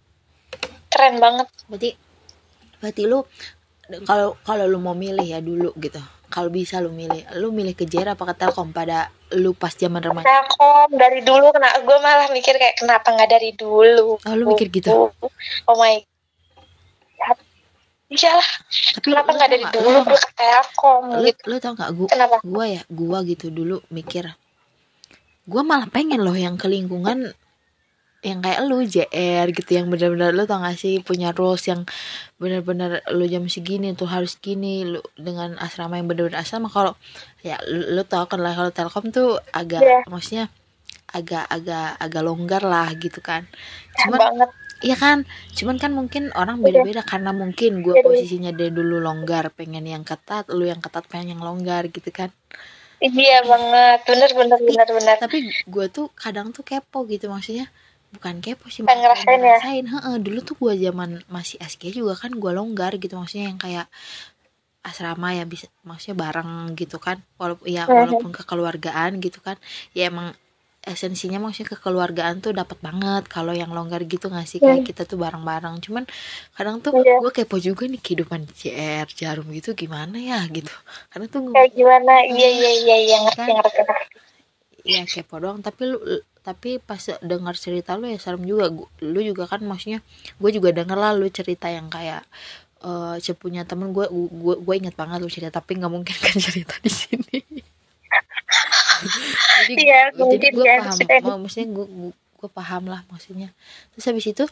[0.88, 1.46] keren banget.
[1.68, 1.90] Berarti
[2.78, 3.24] berarti lu
[4.04, 6.00] kalau kalau lu mau milih ya dulu gitu.
[6.28, 10.04] Kalau bisa lu milih lu milih ke JR apa ke Telkom pada lu pas zaman
[10.04, 10.28] remaja?
[10.28, 14.20] Telkom dari dulu kena gue malah mikir kayak kenapa nggak dari dulu?
[14.20, 15.08] Oh lu mikir gitu?
[15.64, 15.96] Oh my
[17.16, 17.38] god.
[18.08, 18.48] Iyalah
[18.96, 21.42] tapi kenapa nggak dari dulu lu, gue ke Telkom lu, gitu?
[21.48, 22.36] lu tau nggak gua kenapa?
[22.40, 24.24] gua ya gua gitu dulu mikir
[25.44, 27.36] gua malah pengen loh yang ke lingkungan
[28.18, 31.86] yang kayak lu JR gitu yang benar-benar lu tau gak sih punya rules yang
[32.42, 36.66] benar-benar lu jam segini tuh harus gini lu dengan asrama yang benar-benar asrama.
[36.66, 36.98] Kalau
[37.46, 39.98] ya lu, lu tau kan lah kalau Telkom tuh agak Iya.
[40.10, 40.44] maksudnya
[41.08, 43.46] agak-agak agak longgar lah gitu kan.
[44.02, 44.50] Cuman banget.
[44.78, 45.26] Iya kan,
[45.58, 50.46] cuman kan mungkin orang beda-beda karena mungkin gue posisinya dia dulu longgar, pengen yang ketat,
[50.54, 52.30] lu yang ketat pengen yang longgar gitu kan.
[53.02, 54.06] iya banget.
[54.06, 55.16] Bener bener bener bener.
[55.18, 57.66] Tapi gue tuh kadang tuh kepo gitu maksudnya,
[58.10, 59.58] bukan kepo sih, Pengen ngerasain ya?
[59.60, 59.84] ngerasain.
[59.86, 63.86] Heeh, dulu tuh gue zaman masih SG juga kan gue longgar gitu maksudnya yang kayak
[64.80, 67.20] asrama ya bisa maksudnya bareng gitu kan.
[67.36, 69.60] Walaupun ya walaupun kekeluargaan gitu kan.
[69.92, 70.32] Ya emang
[70.80, 74.56] esensinya maksudnya kekeluargaan tuh dapat banget kalau yang longgar gitu nggak sih?
[74.62, 75.76] Kayak kita tuh bareng-bareng.
[75.84, 76.08] Cuman
[76.56, 77.20] kadang tuh Iya.
[77.20, 80.72] gue kepo juga nih kehidupan JR jarum gitu gimana ya gitu.
[81.12, 82.12] Karena tuh kayak gimana?
[82.24, 83.56] iya iya iya iya ngerti Kan?
[83.60, 84.16] ngerti ngerti.
[84.88, 85.60] Ya kepo doang.
[85.60, 85.98] Tapi lu
[86.48, 88.72] tapi pas dengar cerita lu ya serem juga.
[89.04, 90.00] Lu juga kan maksudnya
[90.40, 92.24] gue juga denger lah lu cerita yang kayak
[92.78, 96.72] eh cepunya temen gue gue gue inget banget lu cerita tapi nggak mungkin kan cerita
[96.80, 97.38] di sini.
[99.68, 101.20] Jadi Iya, jadi gue ya, paham maksudnya.
[101.20, 103.48] mau maksudnya gue gue paham lah maksudnya.
[103.92, 104.44] Terus habis itu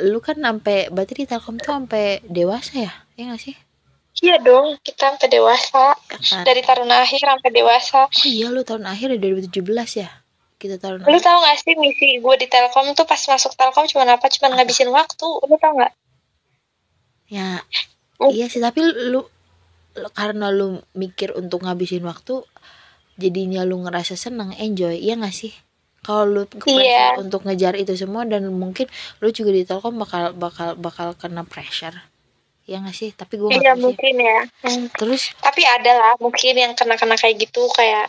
[0.00, 2.92] lu kan sampai berarti di Telkom tuh sampai dewasa ya?
[3.20, 3.56] Ya nggak sih?
[4.24, 5.92] Iya dong kita sampai dewasa.
[5.92, 6.44] Ya kan?
[6.48, 8.08] dari taruna akhir sampai dewasa.
[8.08, 10.08] Oh iya lu tahun akhir ya 2017 ya
[10.66, 14.02] kita tahun lu tau gak sih misi gue di Telkom tuh pas masuk Telkom cuma
[14.04, 14.26] apa?
[14.26, 15.26] Cuma ngabisin waktu.
[15.40, 15.94] Lu tau gak?
[17.26, 17.62] Ya
[18.16, 18.32] Oh.
[18.32, 19.20] iya sih tapi lu,
[19.92, 22.40] lu- karena lu mikir untuk ngabisin waktu
[23.14, 25.52] jadinya lu ngerasa seneng enjoy iya gak sih?
[26.00, 27.18] Kalau lu ke Iya.
[27.18, 28.86] untuk ngejar itu semua dan mungkin
[29.18, 31.98] lu juga di Telkom bakal bakal bakal kena pressure.
[32.64, 33.10] Iya gak sih?
[33.10, 33.84] Tapi gue iya gak tahu sih.
[33.84, 34.38] mungkin ya.
[34.64, 34.86] Hmm.
[34.94, 35.22] terus?
[35.36, 38.08] Tapi ada lah mungkin yang kena-kena kayak gitu kayak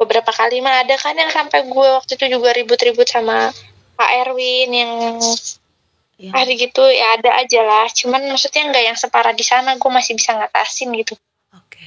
[0.00, 0.64] beberapa kali.
[0.64, 3.52] Mah ada kan yang sampai gue waktu itu juga ribut-ribut sama
[4.00, 4.92] Pak Erwin yang
[6.16, 6.80] yang hari gitu.
[6.88, 7.86] Ya ada aja lah.
[7.92, 9.76] Cuman maksudnya nggak yang separah di sana.
[9.76, 11.12] Gue masih bisa ngatasin gitu.
[11.52, 11.84] Oke.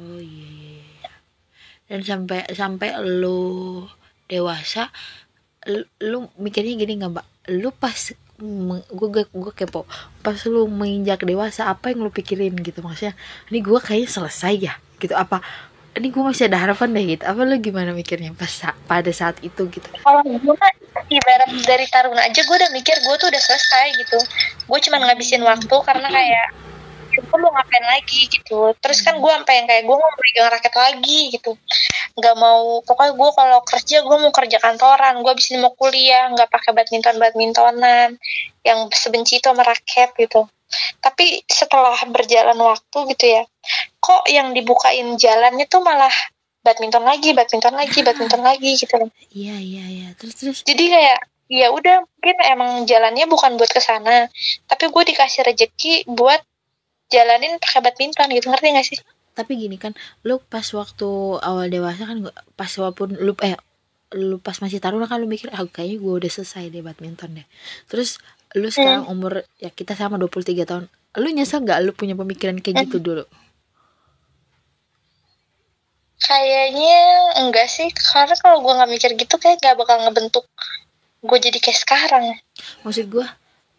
[0.00, 1.12] Oh iya, iya, iya.
[1.92, 3.84] Dan sampai sampai lu
[4.32, 4.88] dewasa
[5.68, 7.26] lu, lu mikirnya gini nggak mbak?
[7.52, 8.00] Lu pas
[8.40, 9.84] gue gue kepo.
[10.24, 12.80] Pas lu menginjak dewasa apa yang lu pikirin gitu?
[12.80, 13.12] Maksudnya
[13.52, 14.74] ini gue kayaknya selesai ya?
[14.96, 15.12] Gitu.
[15.12, 15.44] Apa
[15.92, 18.48] ini gue masih ada harapan deh gitu apa lu gimana mikirnya pas
[18.88, 19.88] pada saat itu gitu?
[20.00, 20.72] Kalau gue mah
[21.12, 24.18] ibarat dari taruna aja gue udah mikir gue tuh udah selesai gitu.
[24.64, 26.48] Gue cuma ngabisin waktu karena kayak
[27.12, 28.72] gue mau ngapain lagi gitu.
[28.80, 31.52] Terus kan gue sampai yang kayak gue mau megang raket lagi gitu.
[32.16, 35.20] Nggak mau pokoknya gue kalau kerja gue mau kerja kantoran.
[35.20, 38.16] Gue abis ini mau kuliah nggak pakai badminton badmintonan
[38.64, 40.48] yang sebenci itu sama raket gitu
[41.02, 43.42] tapi setelah berjalan waktu gitu ya
[44.02, 46.12] kok yang dibukain jalannya tuh malah
[46.62, 49.10] badminton lagi badminton lagi badminton lagi gitu loh.
[49.34, 50.08] Iya iya iya.
[50.16, 50.58] Terus terus.
[50.62, 51.18] Jadi kayak
[51.52, 54.24] ya udah mungkin emang jalannya bukan buat ke sana
[54.64, 56.40] tapi gue dikasih rejeki buat
[57.12, 58.98] jalanin pakai badminton gitu ngerti gak sih?
[59.36, 59.92] Tapi gini kan
[60.24, 61.08] lu pas waktu
[61.44, 62.24] awal dewasa kan
[62.56, 63.58] pas walaupun lu eh
[64.12, 67.46] lu pas masih taruna kan lu mikir ah kayaknya gue udah selesai deh badminton deh.
[67.88, 68.16] Terus
[68.54, 70.84] lu sekarang umur ya kita sama 23 tahun.
[71.14, 73.24] Lu nyesel nggak lu punya pemikiran kayak gitu dulu?
[76.18, 76.98] Kayaknya
[77.38, 77.88] enggak sih.
[77.90, 80.46] Karena kalau gue nggak mikir gitu kayak gak bakal ngebentuk
[81.20, 82.24] gue jadi kayak sekarang.
[82.82, 83.26] Maksud gue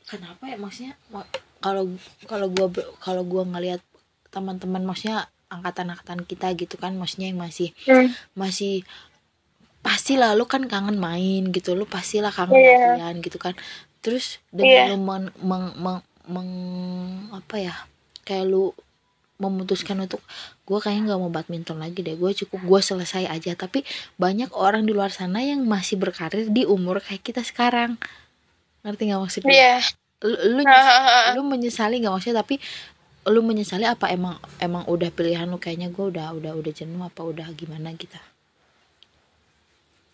[0.06, 0.58] kenapa ya?
[0.58, 1.28] Maksudnya ma-
[1.60, 1.88] kalau
[2.26, 3.82] kalau gue kalau gue ngelihat
[4.28, 7.70] teman-teman maksudnya angkatan-angkatan kita gitu kan maksudnya yang masih
[8.34, 8.82] masih
[9.80, 12.98] pastilah lu kan kangen main gitu lu pastilah kangen Iya.
[12.98, 13.54] latihan gitu kan
[14.04, 14.84] terus dengan Iya.
[14.92, 17.76] lu men, meng- meng- meng- apa ya
[18.22, 18.76] kayak lu
[19.34, 20.24] memutuskan untuk
[20.64, 23.52] gue kayaknya nggak mau badminton lagi deh gue cukup gue selesai aja.
[23.54, 23.84] Tapi
[24.16, 27.96] banyak orang di luar sana yang masih berkarir di umur kayak kita sekarang.
[28.84, 29.80] Ngerti nggak maksud gue iya.
[30.24, 32.40] Lu lu, nyesali, lu menyesali nggak maksudnya?
[32.40, 32.56] Tapi
[33.28, 37.24] lu menyesali apa emang emang udah pilihan lu kayaknya gue udah udah udah jenuh apa
[37.24, 38.16] udah gimana gitu?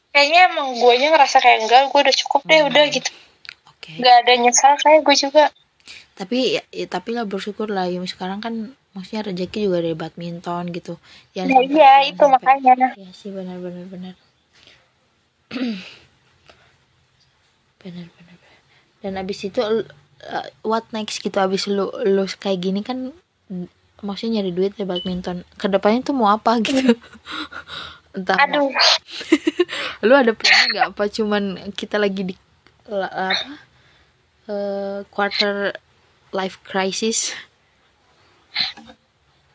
[0.10, 2.70] Kayaknya emang gue ngerasa kayak enggak gue udah cukup deh Hmm.
[2.74, 3.10] udah gitu
[3.90, 3.98] oke.
[3.98, 5.46] Nggak ada nyesal kayak gue juga.
[6.14, 10.70] Tapi ya, ya, tapi lah bersyukur lah ya sekarang kan maksudnya rezeki juga dari badminton
[10.76, 11.02] gitu.
[11.34, 12.94] Ya Nah, iya itu makanya.
[12.94, 14.14] Ya sih benar benar benar.
[17.80, 18.30] Benar benar
[19.00, 23.16] dan abis itu uh, what next gitu abis lu lu kayak gini kan
[24.04, 25.48] maksudnya nyari duit dari badminton.
[25.56, 26.96] Ke depannya tuh mau apa gitu?
[28.16, 28.72] Entah aduh.
[30.08, 31.04] Lu ada plan nggak apa?
[31.12, 32.36] Cuman kita lagi di
[32.90, 33.69] la- apa
[34.50, 35.78] eh, quarter
[36.34, 37.34] life crisis.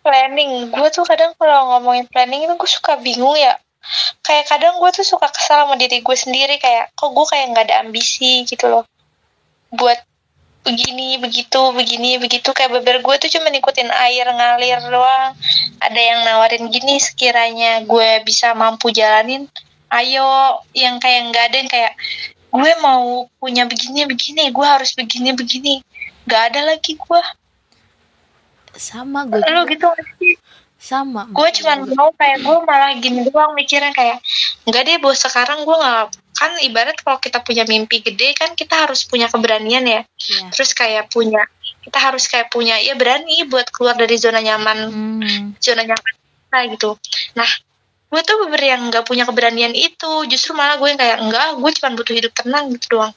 [0.04, 0.70] Planning.
[0.70, 3.59] Gue tuh kadang kalau ngomongin planning itu gue suka bingung ya.
[4.24, 6.57] Kayak kadang gue tuh suka kesal sama diri gue sendiri.
[6.61, 8.85] Kayak kok gue kayak nggak ada ambisi gitu loh.
[9.72, 10.00] Buat
[10.64, 12.52] begini begitu begini begitu.
[12.52, 15.33] Kayak beber gue tuh cuma ikutin air ngalir doang.
[15.80, 19.48] Ada yang nawarin gini sekiranya gue bisa mampu jalanin
[19.88, 20.61] ayo.
[20.76, 21.92] Yang kayak nggak ada yang kayak
[22.55, 24.55] gue mau punya begini begini.
[24.55, 25.83] Gue harus begini begini.
[26.25, 27.23] Nggak ada lagi gue
[28.75, 30.35] sama gue lo gitu nggak sih?
[30.79, 31.31] Sama.
[31.33, 34.21] Gue cuman mau kayak gue malah gini doang mikirnya kayak
[34.69, 38.85] enggak deh bos sekarang gue nggak kan ibarat kalau kita punya mimpi gede kan kita
[38.85, 40.03] harus punya keberanian ya.
[40.05, 41.47] Ya terus kayak punya
[41.87, 44.79] kita harus kayak punya ya berani buat keluar dari zona nyaman.
[44.90, 46.90] Hmm, zona nyaman kita gitu.
[47.38, 47.49] Nah
[48.11, 50.27] gue tuh bener yang nggak punya keberanian itu.
[50.31, 53.12] Justru malah gue yang kayak enggak gue cuma butuh hidup tenang gitu doang.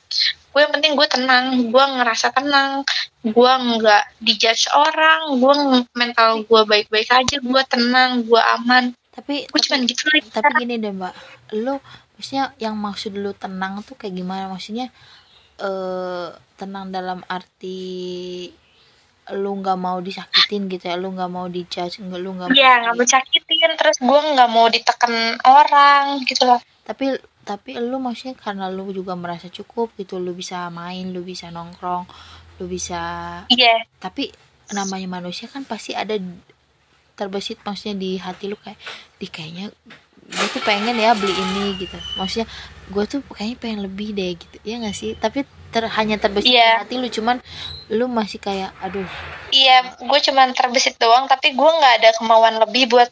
[0.51, 2.81] Gue yang penting gue tenang gue ngerasa tenang
[3.21, 5.53] gue nggak dijudge orang gue
[5.93, 8.95] mental gue baik-baik aja gue tenang gue aman.
[9.13, 11.13] Tapi gue cuma tapi, gitu lagi tapi gini deh mbak.
[11.57, 11.77] Lu
[12.17, 14.49] maksudnya yang maksud lu tenang tuh kayak gimana?
[14.49, 14.89] Maksudnya
[15.57, 18.49] eh tenang dalam arti
[19.35, 22.81] lu nggak mau disakitin gitu ya lu nggak mau dijudge nggak lu nggak Iya, mau
[22.83, 25.13] nggak mau sakitin, terus gue nggak mau ditekan
[25.43, 26.61] orang gitu loh.
[26.83, 31.47] tapi tapi lu maksudnya karena lu juga merasa cukup gitu lu bisa main lu bisa
[31.47, 32.07] nongkrong
[32.59, 32.99] lu bisa
[33.47, 34.31] Iya, tapi
[34.71, 36.15] namanya manusia kan pasti ada
[37.15, 38.77] terbesit maksudnya di hati lu kayak
[39.17, 39.71] di kayaknya
[40.27, 41.95] gue tuh pengen ya beli ini gitu.
[42.19, 42.47] Maksudnya
[42.91, 44.57] gue tuh kayaknya pengen lebih deh gitu.
[44.67, 45.15] Ya nggak sih?
[45.15, 46.81] Tapi ter, hanya terbesit Iya.
[46.81, 47.37] di hati lu cuman
[47.87, 49.05] lu masih kayak aduh
[49.47, 53.07] iya, gue cuman terbesit doang, tapi gue nggak ada kemauan lebih buat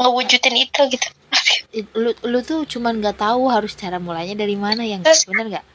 [0.00, 1.08] ngewujudin itu gitu.
[2.00, 5.66] lu lu tuh cuman nggak tahu harus cara mulainya dari mana yang Terus- bener nggak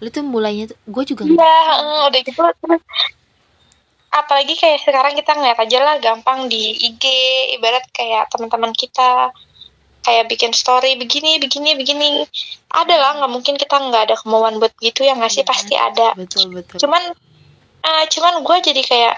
[0.00, 2.40] lu tuh mulainya tuh gue juga nggak eh, udah gitu.
[2.40, 2.82] terus
[4.10, 7.02] apalagi kayak sekarang kita ngeliat aja lah gampang di IG,
[7.58, 9.34] ibarat kayak teman-teman kita
[10.04, 12.08] kayak bikin story begini, begini, begini.
[12.70, 15.42] Ada lah, nggak mungkin kita nggak ada kemauan buat gitu ya nggak sih?
[15.42, 15.48] Iya.
[15.48, 16.08] Pasti ada.
[16.14, 17.02] betul betul cuman
[17.84, 19.14] eh, cuman gue jadi kayak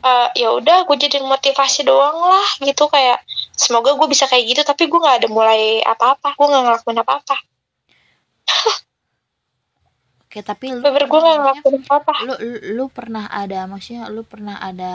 [0.00, 3.20] eh, ya udah gue jadi motivasi doang lah gitu kayak
[3.54, 7.36] semoga gue bisa kayak gitu tapi gue nggak ada mulai apa-apa gue nggak ngelakuin apa-apa
[10.30, 12.22] Oke, tapi lu bener gue apa-apa.
[12.22, 14.94] lu, lu lu pernah ada maksudnya lu pernah ada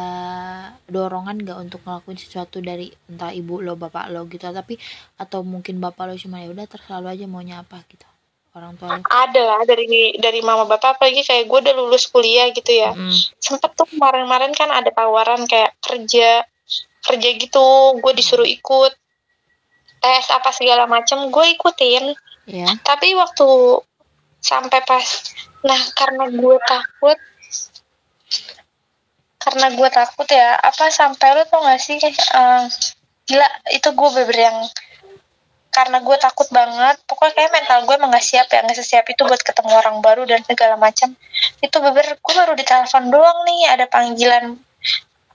[0.88, 4.48] dorongan gak untuk ngelakuin sesuatu dari entah ibu lo bapak lo gitu?
[4.48, 4.80] Tapi
[5.20, 8.08] atau mungkin bapak lo cuma ya udah terserah lu aja maunya apa gitu.
[8.56, 12.48] Orang tua lu ada lah dari dari mama bapak apalagi kayak gue udah lulus kuliah
[12.56, 12.96] gitu ya.
[12.96, 16.48] Mm, sempet tuh kemarin-kemarin kan ada tawaran kayak kerja
[17.04, 18.96] kerja gitu gue disuruh ikut
[20.00, 22.16] tes apa segala macem gue ikutin.
[22.48, 23.44] Ya tapi waktu
[24.46, 25.08] sampai pas
[25.66, 27.18] nah karena gue takut
[29.42, 32.64] karena gue takut ya apa sampai lu tau gak sih eh,
[33.26, 34.58] gila itu gue bener yang
[35.74, 39.22] karena gue takut banget pokoknya kayak mental gue emang gak siap ya gak sesiap itu
[39.28, 41.12] buat ketemu orang baru dan segala macam.
[41.60, 44.56] Itu beber gue baru ditelepon doang nih ada panggilan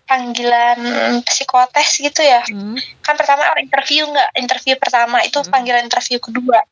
[0.08, 0.80] panggilan
[1.28, 2.40] psikotes gitu ya.
[2.48, 4.30] Mm, kan pertama oh, interview nggak?
[4.40, 5.52] Interview pertama itu Hmm.
[5.52, 6.64] panggilan interview kedua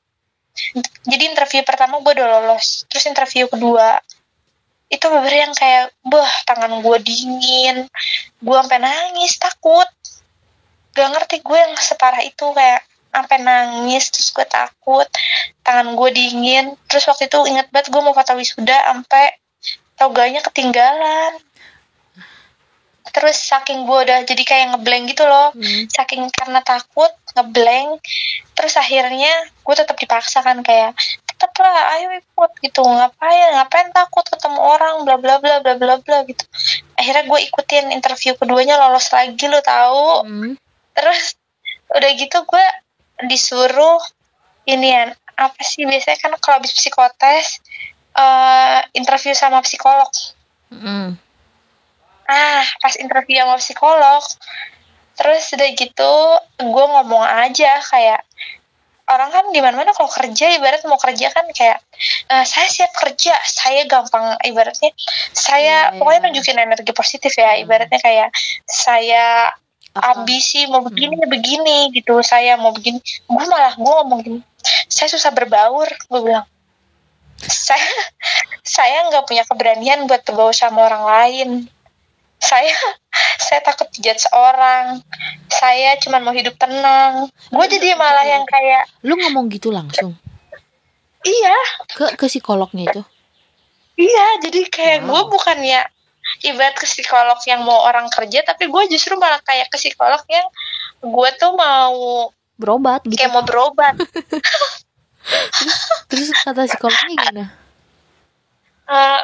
[1.06, 4.00] jadi interview pertama gue udah lolos terus interview kedua
[4.88, 7.84] itu bener yang kayak bah tangan gue dingin
[8.40, 9.88] gue sampai nangis takut.
[10.96, 15.06] Gak ngerti gue yang separah itu kayak sampai nangis terus gue takut
[15.60, 16.74] tangan gue dingin.
[16.88, 19.36] Terus waktu itu inget banget gue mau foto wisuda sampai
[19.98, 21.36] toganya ketinggalan
[23.12, 25.52] terus saking gue udah jadi kayak ngeblank gitu loh.
[25.56, 28.00] Mm, saking karena takut ngeblank.
[28.54, 32.82] Terus akhirnya gue tetap dipaksa kan kayak tetaplah ayo ikut gitu.
[32.82, 33.54] Ngapain?
[33.58, 35.06] Ngapain takut ketemu orang?
[35.06, 36.44] Bla bla bla bla bla bla gitu.
[36.98, 40.26] Akhirnya gue ikutin interview keduanya lolos lagi lo tahu.
[40.26, 40.52] Mm.
[40.98, 41.38] terus
[41.94, 42.66] udah gitu gue
[43.30, 44.02] disuruh
[44.66, 47.62] inian apa sih biasanya kan kalau habis psikotes
[48.18, 50.10] eh, interview sama psikolog.
[50.74, 51.27] Mm.
[52.28, 54.22] Ah pas interview sama psikolog.
[55.18, 56.12] Terus udah gitu
[56.62, 58.22] gue ngomong aja kayak
[59.08, 61.80] orang kan di mana kalau kerja ibarat mau kerja kan kayak
[62.28, 64.92] "Eh, saya siap kerja saya gampang ibaratnya
[65.32, 66.26] saya Iya, pokoknya iya.
[66.28, 68.28] nunjukin energi positif ya ibaratnya kayak
[68.68, 69.56] saya
[69.98, 73.00] ambisi mau begini begini gitu saya mau begini.
[73.26, 74.40] Gue malah gue ngomong gini
[74.86, 76.46] saya susah berbaur gue bilang.
[77.38, 77.86] Saya
[78.66, 81.48] saya nggak punya keberanian buat berbaur sama orang lain
[82.38, 82.70] saya
[83.44, 85.02] saya takut dijudge orang
[85.48, 90.14] saya cuma mau hidup tenang gue jadi malah yang kayak Lu ngomong gitu langsung
[91.20, 91.56] iya
[91.88, 93.02] ke ke psikolognya itu.
[93.96, 95.08] iya jadi kayak Wow.
[95.08, 95.80] gue bukannya
[96.44, 100.46] ibarat ke psikolog yang mau orang kerja tapi gue justru malah kayak ke psikolog yang
[101.00, 103.16] gue tuh mau Berobat gitu.
[103.16, 103.94] kayak mau berobat
[106.08, 107.44] Terus kata psikolognya gimana?
[108.88, 109.20] Eh,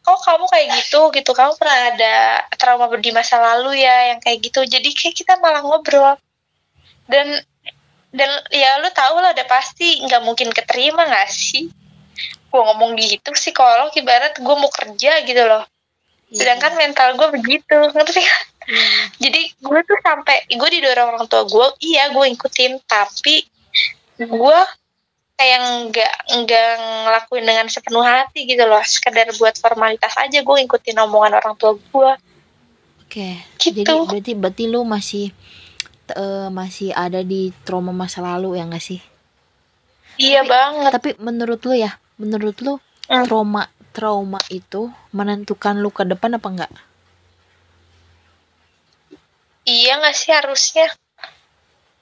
[0.00, 1.30] kok kamu kayak gitu gitu.
[1.36, 2.14] Kamu pernah ada
[2.56, 4.64] trauma di masa lalu ya yang kayak gitu.
[4.64, 6.16] Jadi kayak kita malah ngobrol.
[7.10, 7.40] Dan
[8.10, 11.70] dan ya lu tau lah udah pasti nggak mungkin keterima nggak sih?
[12.50, 15.62] Gue ngomong gitu psikolog ibarat gue mau kerja gitu loh.
[16.30, 18.44] Sedangkan mental gue begitu ngerti kan?
[18.70, 18.94] Iya.
[19.18, 23.42] jadi gue tuh sampai gue didorong orang tua gue iya gue ikutin tapi
[24.20, 24.58] gue
[25.40, 26.68] kayak nggak nggak
[27.08, 31.72] ngelakuin dengan sepenuh hati gitu loh sekedar buat formalitas aja gue ngikutin omongan orang tua
[31.80, 32.12] gue
[33.00, 33.42] Oke.
[33.58, 33.82] Gitu.
[33.82, 35.32] Jadi berarti berarti lu masih
[36.12, 39.00] eh, masih ada di trauma masa lalu ya nggak sih?
[40.14, 42.76] iya banget Tapi menurut lu ya, menurut lu
[43.10, 43.26] Hmm.
[43.26, 46.72] trauma trauma itu menentukan lu ke depan apa enggak?
[49.66, 50.86] iya nggak sih harusnya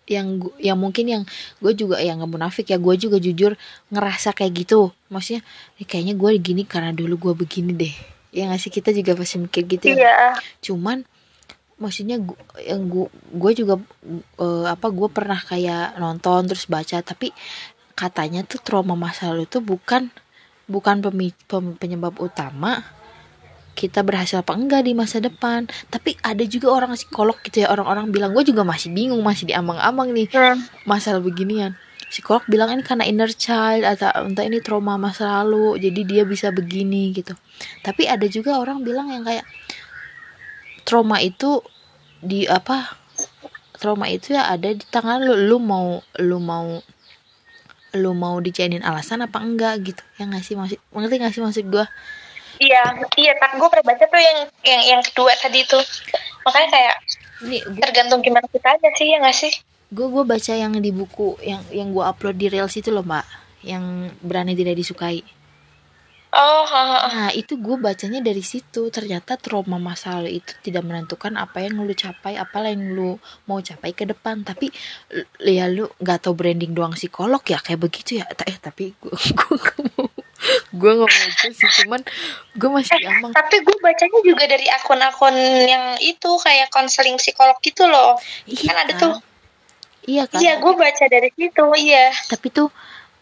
[0.09, 1.23] yang yang mungkin yang
[1.61, 3.55] gue juga yang nggak munafik ya gue juga jujur
[3.89, 4.91] ngerasa kayak gitu.
[5.09, 5.45] Maksudnya
[5.77, 7.95] "Eh, kayaknya gue gini karena dulu gue begini deh.
[8.33, 8.73] Ya nggak sih?
[8.73, 9.97] Kita juga pasti mikir gitu ya.
[9.97, 10.17] Iya.
[10.61, 11.05] Cuman
[11.77, 13.79] maksudnya gu- yang gue gue juga
[14.35, 17.31] eh, apa gue pernah kayak nonton terus baca tapi
[17.95, 20.11] katanya tuh trauma masa lalu itu bukan
[20.67, 22.83] bukan pemi- pem- penyebab utama
[23.79, 25.71] kita berhasil apa enggak di masa depan.
[25.87, 30.11] Tapi ada juga orang psikolog gitu ya orang-orang bilang gue juga masih bingung masih diambang-ambang
[30.11, 30.59] nih Hmm.
[30.83, 31.79] masalah beginian.
[32.11, 36.51] Psikolog bilang ini karena inner child atau entah ini trauma masa lalu jadi dia bisa
[36.51, 37.39] begini gitu.
[37.87, 39.47] Tapi ada juga orang bilang yang kayak
[40.83, 41.63] trauma itu
[42.19, 42.99] di apa
[43.79, 46.83] trauma itu ya ada di tangan lu lu mau lu mau
[47.95, 50.03] lu mau dijadiin alasan apa enggak gitu.
[50.19, 50.59] Ya nggak sih?
[50.59, 51.85] Maksud ngerti nggak sih maksud gue
[52.59, 52.83] iya
[53.19, 55.83] iya tak gue pernah baca tuh yang yang yang kedua tadi tuh.
[56.47, 56.97] Makanya kayak
[57.47, 59.53] ini tergantung gimana kita aja sih ya nggak sih?
[59.89, 63.25] Gue gue baca yang di buku yang yang gue upload di reels itu loh mbak.
[63.63, 65.23] Yang berani tidak disukai.
[66.29, 67.09] Oh ha.
[67.09, 68.93] Nah itu gue bacanya dari situ.
[68.93, 73.17] Ternyata trauma masa lalu itu tidak menentukan apa yang lu capai Apa yang lu
[73.49, 74.45] mau capai ke depan.
[74.45, 74.69] Tapi
[75.41, 78.29] ya lu gak tau branding doang psikolog ya Kayak begitu ya.
[78.45, 79.17] Eh tapi gue
[80.73, 82.01] gue gak mau Gue gak mau itu sih Cuman
[82.55, 87.87] gue masih emang tapi gue bacanya juga dari akun-akun yang itu kayak konseling psikolog gitu
[87.87, 88.17] loh.
[88.45, 89.15] Iya kan ada tuh.
[90.05, 90.39] Iya kan?
[90.41, 92.11] Iya gue baca dari situ iya.
[92.27, 92.69] Tapi tuh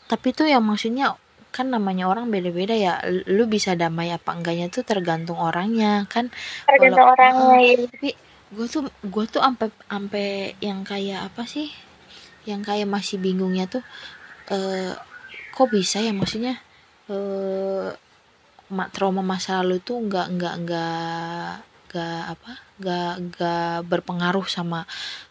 [0.06, 1.18] Tapi tuh yang maksudnya
[1.50, 3.02] kan namanya orang beda-beda ya.
[3.26, 6.30] Lu bisa damai apa enggaknya tuh tergantung orangnya kan?
[6.68, 7.76] Tergantung Kalau- orangnya iya.
[7.90, 8.10] tapi
[8.46, 11.74] gue tuh gue tuh ampe ampe yang kayak apa sih?
[12.46, 13.82] Yang kayak masih bingungnya tuh
[14.46, 14.94] eh
[15.50, 16.60] kok bisa ya maksudnya
[17.06, 17.88] eh
[18.68, 21.52] ma- trauma masa lalu tuh nggak nggak nggak
[21.86, 24.84] nggak apa nggak nggak berpengaruh sama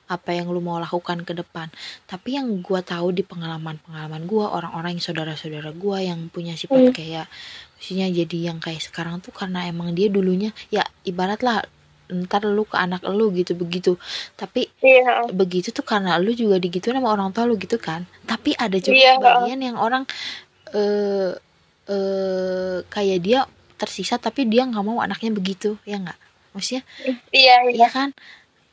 [0.06, 1.68] apa yang lu mau lakukan ke depan.
[2.06, 6.90] Tapi yang gue tahu di pengalaman pengalaman gue orang-orang yang saudara-saudara gue yang punya sifat
[6.90, 6.94] Hmm.
[6.94, 7.28] kayak
[7.76, 11.66] maksudnya jadi yang kayak sekarang tuh karena emang dia dulunya ya ibarat lah
[12.06, 13.98] ntar lu ke anak lu gitu begitu.
[14.38, 18.06] Tapi iya begitu tuh karena lu juga digituin sama orang tua lu gitu kan.
[18.30, 20.06] Tapi ada juga Iya, sebagian yang orang
[20.74, 21.34] eh
[21.86, 23.40] eh kayak dia
[23.76, 26.20] tersisa tapi dia nggak mau anaknya begitu ya nggak?
[26.56, 26.84] Maksudnya
[27.30, 27.86] iya iya.
[27.86, 28.10] iya kan?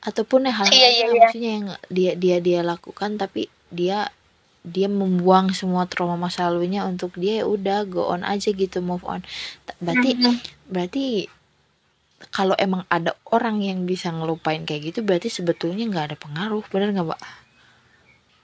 [0.03, 1.21] Ataupun ya hal-hal Iya, iya, yang iya.
[1.23, 4.11] maksudnya yang dia dia dia lakukan tapi dia
[4.63, 9.03] dia membuang semua trauma masa lalunya untuk dia ya udah go on aja gitu move
[9.03, 9.23] on.
[9.79, 10.35] Berarti Mhm.
[10.71, 11.05] berarti
[12.31, 16.95] kalau emang ada orang yang bisa ngelupain kayak gitu berarti sebetulnya nggak ada pengaruh bener
[16.95, 17.21] nggak mbak?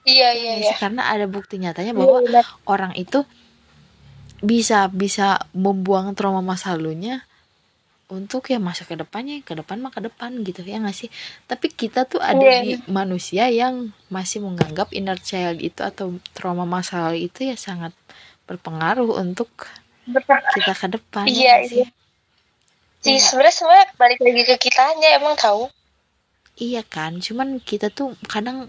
[0.03, 0.69] Iya iya Ya iya.
[0.71, 2.45] sih, karena ada bukti nyatanya Iya, bahwa benar.
[2.67, 3.23] orang itu
[4.39, 7.23] bisa bisa membuang trauma masa lalunya
[8.09, 11.09] untuk ya masa ke depannya ke depan mah ke depan gitu ya nggak sih?
[11.45, 12.65] Tapi kita tuh ada Iya.
[12.65, 17.93] di manusia yang masih menganggap inner child itu atau trauma masa lalu itu ya sangat
[18.49, 19.69] berpengaruh untuk
[20.57, 21.85] kita ke depan ya iya sih?
[21.85, 21.87] iya.
[23.05, 23.19] Iya.
[23.21, 25.69] sebenarnya semua balik lagi ke kitanya emang tahu.
[26.59, 28.67] Iya kan, cuman kita tuh kadang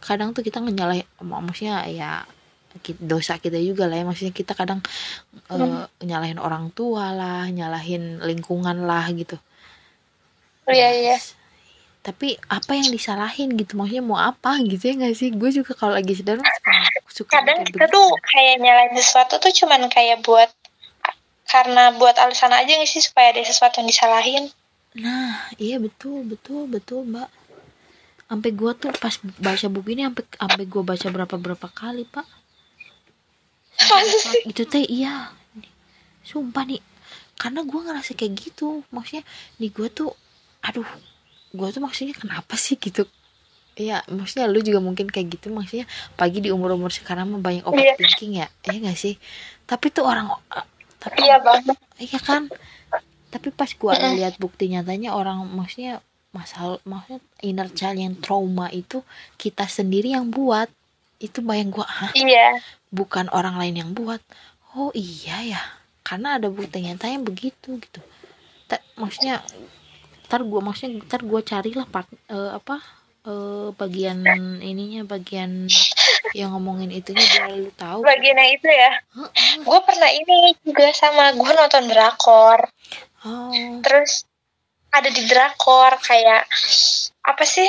[0.00, 2.24] kadang tuh kita nyalahin maksudnya ya
[3.12, 4.80] dosa kita juga lah ya maksudnya kita kadang
[5.54, 9.36] eh, nyalahin orang tua lah, nyalahin lingkungan lah gitu.
[10.68, 11.16] iya iya
[12.06, 15.28] Tapi apa yang disalahin gitu maksudnya mau apa gitu ya nggak sih?
[15.40, 16.72] Gue juga kalau lagi sedar suka,
[17.18, 17.94] suka kadang kita begitu.
[17.94, 20.50] tuh kayak nyalain sesuatu tuh cuman kayak buat
[21.52, 24.44] karena buat alasan aja nggak sih supaya ada sesuatu yang disalahin
[25.04, 27.28] Nah, iya betul, betul, betul, Mbak.
[28.28, 29.14] Sampai gua tuh pas
[29.46, 32.26] baca buku ini sampai sampai gua baca berapa berapa kali, Pak.
[33.78, 35.30] Masa itu teh iya.
[36.26, 36.82] Sumpah nih
[37.38, 38.82] karena gue ngerasa kayak gitu.
[38.90, 39.22] Maksudnya
[39.62, 40.10] nih gue tuh
[40.60, 40.86] aduh
[41.54, 43.06] gue tuh maksudnya kenapa sih gitu?
[43.78, 45.54] Iya, maksudnya lu juga mungkin kayak gitu.
[45.54, 45.86] Maksudnya
[46.18, 47.70] pagi di umur umur sekarang mah banyak Iya.
[47.70, 49.14] overthinking ya, iya gak sih?
[49.70, 50.66] Tapi tuh orang, eh,
[50.98, 51.78] tapi iya banget.
[52.02, 52.50] Iya kan?
[53.30, 56.02] Tapi pas gua lihat bukti nyatanya orang maksudnya
[56.34, 59.06] masalah maksudnya inner child yang trauma itu
[59.38, 60.66] kita sendiri yang buat.
[61.22, 62.58] Itu bayang gua ah iya
[62.88, 64.20] bukan orang lain yang buat.
[64.76, 65.62] Oh iya ya.
[66.04, 68.00] Karena ada bukti nyatanya begitu gitu.
[68.68, 69.44] Ta- maksudnya
[70.28, 72.80] ntar gua maksudnya ntar gua carilah part eh, apa
[73.28, 74.24] eh, bagian
[74.60, 75.68] ininya bagian
[76.36, 78.00] yang ngomongin itunya biar lu tahu.
[78.04, 78.92] Bagian yang itu ya?
[79.64, 82.68] Gue pernah ini juga sama gue nonton drakor.
[83.24, 83.80] Oh.
[83.80, 84.28] Terus
[84.92, 86.48] ada di drakor kayak
[87.24, 87.68] apa sih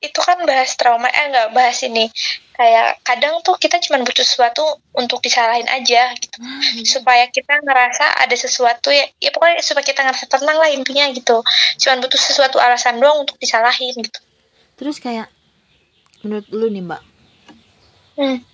[0.00, 2.08] itu kan bahas trauma eh nggak bahas ini.
[2.56, 4.60] Kayak kadang tuh kita cuma butuh sesuatu
[4.92, 6.36] untuk disalahin aja gitu.
[6.40, 11.08] Nah, supaya kita ngerasa ada sesuatu ya, ya pokoknya supaya kita ngerasa tenang lah intinya
[11.12, 11.40] gitu.
[11.80, 14.20] Cuman butuh sesuatu alasan doang untuk disalahin gitu.
[14.76, 15.28] Terus kayak
[16.20, 17.02] menurut lu nih mbak.
[18.20, 18.44] Hmm.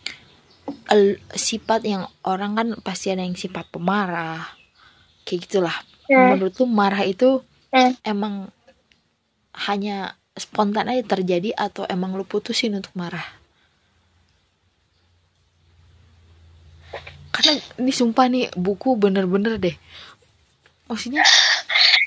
[0.90, 4.47] el- sifat yang orang kan pasti ada yang sifat pemarah
[5.22, 5.74] kayak gitulah.
[6.07, 6.38] Hmm.
[6.38, 7.42] menurut lu marah itu
[7.74, 7.99] Hmm.
[8.07, 8.55] emang
[9.66, 13.24] hanya spontan aja terjadi atau emang lu putusin untuk marah?
[17.32, 19.76] Karena ini sumpah nih buku bener-bener deh.
[20.89, 21.20] Maksudnya?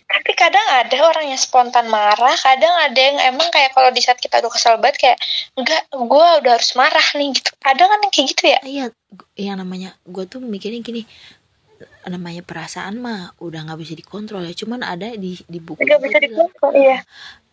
[0.09, 4.17] Tapi kadang ada orang yang spontan marah kadang ada yang emang kayak kalau di saat
[4.17, 5.17] kita udah kesel banget kayak
[5.53, 7.51] enggak gue udah harus marah nih gitu.
[7.61, 8.59] Ada kan yang kayak gitu ya?
[8.65, 8.85] Iya
[9.37, 11.05] yang namanya gue tuh mikirnya gini
[12.07, 14.53] namanya perasaan mah udah nggak bisa dikontrol ya.
[14.55, 16.99] Cuman ada di di buku itu bisa dikontrol iya.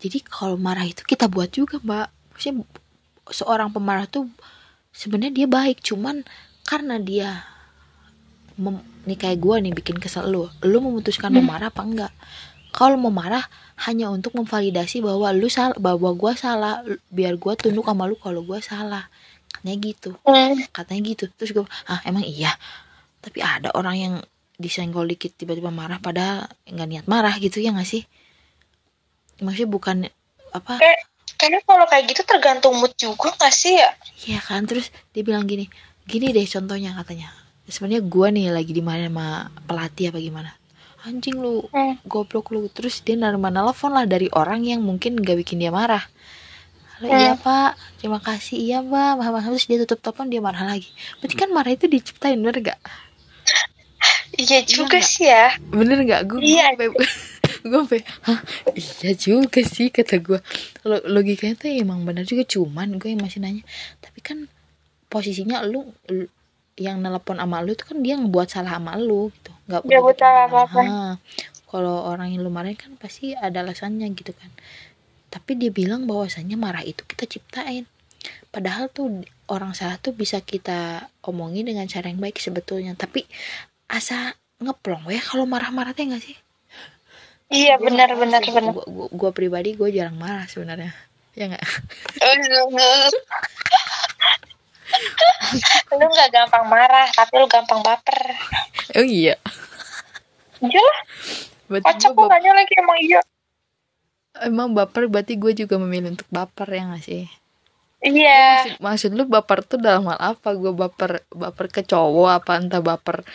[0.02, 2.08] Jadi kalau marah itu kita buat juga mbak.
[2.34, 2.64] Maksudnya
[3.30, 4.26] seorang pemarah tuh
[4.90, 6.22] sebenarnya dia baik cuman
[6.66, 7.46] karena dia
[8.58, 10.26] mem, nih kayak gue nih bikin kesel.
[10.26, 12.12] Lu lu memutuskan mau marah apa enggak?
[12.74, 13.46] Kalau mau marah
[13.88, 16.82] hanya untuk memvalidasi bahwa lu salah bahwa gue salah.
[17.08, 19.06] Biar gue tunduk sama lu kalau gue salah.
[19.46, 20.10] Katanya gitu.
[20.26, 20.58] Hmm.
[20.74, 21.24] katanya gitu.
[21.38, 22.54] Terus gue ah emang iya
[23.26, 24.14] tapi ada orang yang
[24.54, 28.06] disenggol dikit tiba-tiba marah padahal nggak niat marah gitu ya nggak sih?
[29.42, 29.96] Maksudnya bukan
[30.54, 30.78] apa?
[31.36, 33.92] Kayaknya kalau kayak gitu tergantung mood juga gak sih ya?
[34.24, 35.68] Iya kan terus dia bilang gini
[36.08, 37.28] gini deh contohnya katanya.
[37.68, 39.26] Sebenarnya gue nih lagi di mana sama
[39.68, 40.54] pelatih apa gimana?
[41.04, 42.00] Anjing lu Hmm.
[42.08, 42.70] goblok lu.
[42.72, 46.08] Terus dia nerima telepon lah dari orang yang mungkin gak bikin dia marah.
[46.96, 47.76] Halo, iya pak.
[48.00, 48.56] Terima kasih.
[48.56, 49.20] Iya maaf.
[49.20, 50.88] terus dia tutup telepon dia marah lagi.
[51.20, 52.80] Berarti kan marah itu diciptain bener gak
[54.36, 55.04] iya juga nggak?
[55.04, 55.52] sih ya.
[55.66, 56.66] Bener gak gue Iya.
[56.76, 56.92] gue
[57.76, 58.40] sampai hah?
[58.72, 60.38] Iya juga sih kata gue
[60.82, 63.64] Lo- logikanya tuh emang bener juga cuman gue yang masih nanya
[63.98, 64.46] tapi kan
[65.06, 66.30] posisinya lu, lu-
[66.76, 69.52] yang nelpon sama lu tuh kan dia ngebuat salah sama lu gitu.
[69.66, 70.82] Nggak Nggak buat salah apa-apa.
[71.66, 74.52] Kalau orang yang lu marahin kan pasti ada alasannya gitu kan.
[75.26, 77.88] Tapi dia bilang bahwasannya marah itu kita ciptain.
[78.48, 79.08] Padahal tuh
[79.46, 82.92] orang salah tuh bisa kita omongin dengan cara yang baik sebetulnya.
[82.92, 83.24] Tapi
[83.86, 86.36] asa ngeplong ya kalau marah-marah teh nggak sih?
[87.46, 88.74] Iya benar benar benar.
[88.90, 90.90] gua pribadi gue jarang marah sebenarnya
[91.36, 91.62] ya nggak?
[95.94, 98.20] Lu nggak gampang marah tapi lu gampang baper.
[98.96, 99.36] Oh iya.
[100.62, 100.98] Iya lah.
[101.68, 103.20] Gue nanya lagi emang iya.
[104.42, 107.24] Emang baper berarti gue juga memilih untuk baper ya nggak sih?
[108.04, 108.42] Iya.
[108.78, 110.54] Maksud, maksud lu baper tuh dalam hal apa?
[110.56, 113.26] Gue baper baper ke cowok apa entah baper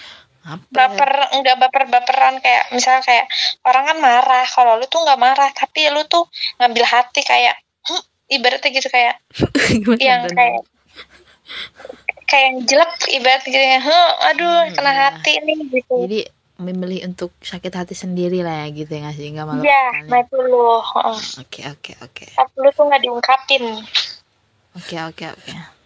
[0.42, 0.64] apa?
[0.74, 3.26] Baper enggak baper baperan kayak misalnya kayak
[3.62, 6.26] orang kan marah kalau lu tuh nggak marah tapi lu tuh
[6.58, 9.22] ngambil hati kayak "Hmm," ibaratnya gitu kayak
[10.02, 10.66] yang kayak
[12.26, 15.02] kayak yang jelek ibarat gitu ya "Huh, aduh Hmm, kena iya.
[15.10, 15.96] hati nih gitu.
[16.08, 16.20] Jadi
[16.62, 19.28] memilih untuk sakit hati sendiri lah ya gitu ya nggak sih?
[19.34, 20.38] Nggak malah iya nah itu
[21.42, 22.26] oke oke oke.
[22.38, 23.64] Tapi lu tuh nggak diungkapin.
[24.78, 25.81] Oke oke oke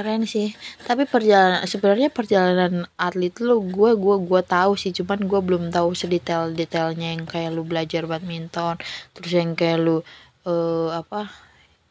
[0.00, 0.56] keren sih.
[0.88, 4.96] Tapi perjalanan sebenarnya perjalanan atlet lu gue gue gue tahu sih.
[4.96, 8.80] Cuman gue belum tahu sedetail detailnya yang kayak lu belajar badminton
[9.12, 10.00] terus yang kayak lu
[10.48, 11.28] eh apa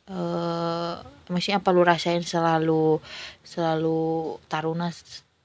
[0.10, 0.93] eh
[1.30, 2.97] maksudnya apa lu rasain selalu
[3.45, 4.89] selalu taruna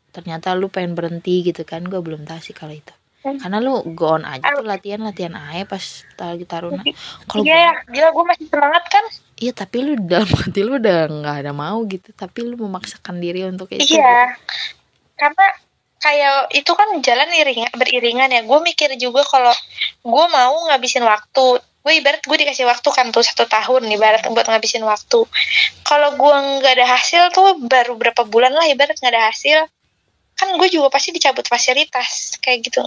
[0.09, 1.85] ternyata lu pengen berhenti gitu kan.
[1.85, 2.97] Gue belum tahu sih kalau itu.
[3.25, 3.41] Hmm.
[3.41, 5.81] karena lu go on aja tuh latihan latihan aja pas
[6.21, 6.85] lagi taruna.
[7.25, 9.05] Kalau Iya, gila gue masih semangat kan?
[9.35, 13.43] Iya tapi lu dalam hati lu udah nggak ada mau gitu tapi lu memaksakan diri
[13.47, 14.39] untuk itu Iya.
[15.19, 15.47] Karena
[16.03, 18.45] kayak itu kan jalan iring beriringan ya.
[18.45, 19.55] Gue mikir juga kalau
[20.05, 21.63] gue mau ngabisin waktu.
[21.85, 25.25] Gue ibarat gue dikasih waktu kan tuh satu tahun ibarat buat ngabisin waktu.
[25.85, 29.59] Kalau gue nggak ada hasil tuh baru berapa bulan lah ibarat nggak ada hasil.
[30.35, 32.83] Kan gue juga pasti dicabut fasilitas kayak gitu.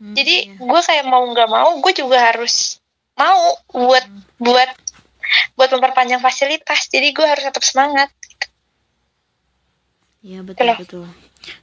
[0.00, 0.56] Hmm, Jadi iya.
[0.56, 2.80] gue kayak mau nggak mau gue juga harus
[3.20, 4.04] mau buat
[4.40, 4.70] buat
[5.54, 6.88] buat memperpanjang fasilitas.
[6.88, 8.08] Jadi gue harus tetap semangat.
[10.20, 10.76] Iya betul Loh.
[10.76, 11.06] betul.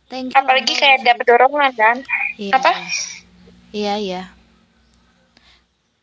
[0.09, 0.38] Thank you.
[0.38, 0.82] Apalagi Mbak.
[0.82, 1.97] kayak dapet dorongan kan.
[2.36, 2.51] Iya.
[2.57, 2.72] apa?
[3.70, 4.22] Iya iya.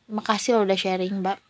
[0.07, 1.41] Makasih lo udah sharing mbak.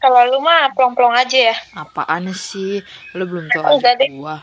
[0.00, 1.56] Kalau lu mah plong-plong aja ya.
[1.76, 2.80] Apaan sih?
[3.12, 4.08] Lo belum tahu aja deh.
[4.16, 4.40] gua.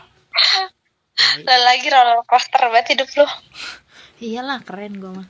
[1.42, 3.26] Lah lagi roller coaster banget hidup lu.
[4.22, 5.28] Iyalah keren gua mah.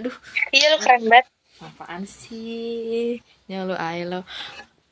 [0.00, 0.14] Aduh,
[0.48, 1.26] Iya lu keren banget.
[1.60, 3.18] Apaan sih?
[3.46, 4.20] Ya lo ayo lo.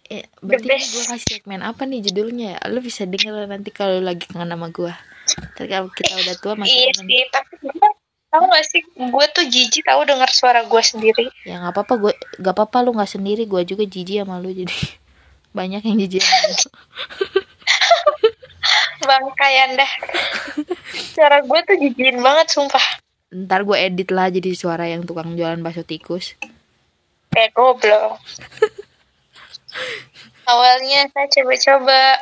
[0.07, 2.71] Eh, berarti gue kasih segmen apa nih judulnya ya?
[2.71, 4.95] Lo bisa denger nanti kalau lagi kangen sama gua.
[5.59, 7.07] Ntar kalau kita udah tua masih Iya kangen.
[7.11, 7.89] sih, tapi gue
[8.27, 11.27] tau gak sih, gue tuh jijik tau denger suara gue sendiri.
[11.43, 13.43] Ya nggak apa-apa gue, nggak apa-apa lu nggak sendiri.
[13.45, 14.77] Gue juga jijik sama lu jadi
[15.59, 16.67] banyak yang jijik sama lu.
[19.07, 19.87] Bangkai anda.
[21.15, 22.83] suara gue tuh jijikin banget, sumpah.
[23.31, 26.35] Ntar gue edit lah jadi suara yang tukang jualan bakso tikus.
[27.37, 28.17] Kayak goblok.
[30.49, 32.17] Awalnya saya coba-coba.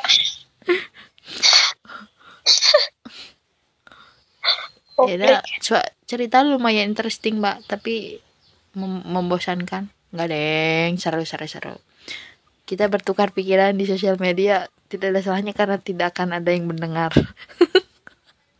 [4.95, 8.23] Ya udah, cua- cerita lu lumayan interesting mbak, tapi
[8.79, 9.91] mem- membosankan.
[10.15, 11.75] Nggak deng, seru seru seru.
[12.63, 17.11] Kita bertukar pikiran di sosial media tidak ada salahnya karena tidak akan ada yang mendengar.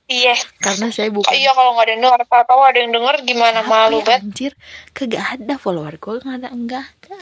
[0.06, 0.38] Iya.
[0.60, 3.68] karena saya bukan Iya kalau nggak ada yang denger, tahu ada yang denger gimana Apa
[3.68, 4.22] malu ya, banget.
[4.22, 4.52] anjir
[4.92, 7.20] kagak ada follower gue nggak ada enggak ada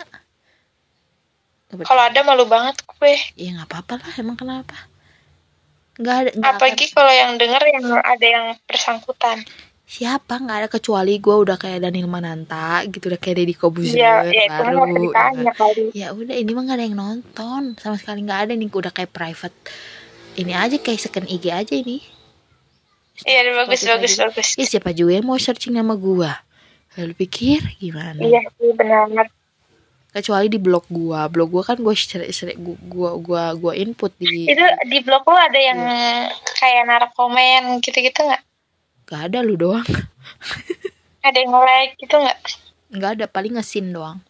[1.73, 3.15] Kalau ada malu banget gue.
[3.33, 4.75] ya nggak apa-apa lah emang kenapa
[5.95, 9.41] nggak ada akan- Apalagi kalau yang denger yang ada yang bersangkutan.
[9.83, 14.25] siapa nggak ada kecuali gue udah kayak Daniel Mananta gitu udah kayak Deddy Kobuzer Iya,
[14.25, 15.07] ya itu mah baru
[15.39, 15.83] ya, kali.
[15.93, 19.11] ya udah ini mah nggak ada yang nonton sama sekali nggak ada nih udah kayak
[19.11, 19.53] private
[20.35, 21.99] ini aja kayak second IG aja ini
[23.15, 24.25] Iya, bagus, bagus, juga.
[24.27, 24.47] bagus.
[24.55, 26.41] ya siapa juga yang mau searching nama gua
[26.93, 29.29] lalu pikir gimana Iya sih, benar.
[30.09, 34.13] kecuali di blog gua blog gua kan gua sering sering gua gua gua, gua input
[34.15, 36.29] di Itu di blog lu ada yang Iya.
[36.55, 38.41] kayak naruh komen gitu-gitu nggak?
[39.05, 39.85] gak ada lu doang
[41.21, 42.39] Ada yang like gitu nggak?
[42.89, 44.21] nggak ada paling ngesin doang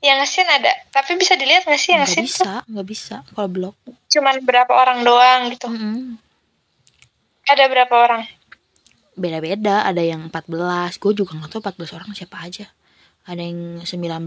[0.00, 2.30] Yang ngesin ada, tapi bisa dilihat nggak sih yang nggak ngesin tuh?
[2.34, 3.74] bisa nggak bisa kalau blog
[4.08, 5.66] Cuman berapa orang doang gitu.
[5.66, 6.18] Mm-mm.
[7.48, 8.22] Ada berapa orang?
[9.12, 12.66] beda-beda ada yang 14 gue juga nggak tahu 14 orang siapa aja.
[13.28, 14.24] Ada yang 19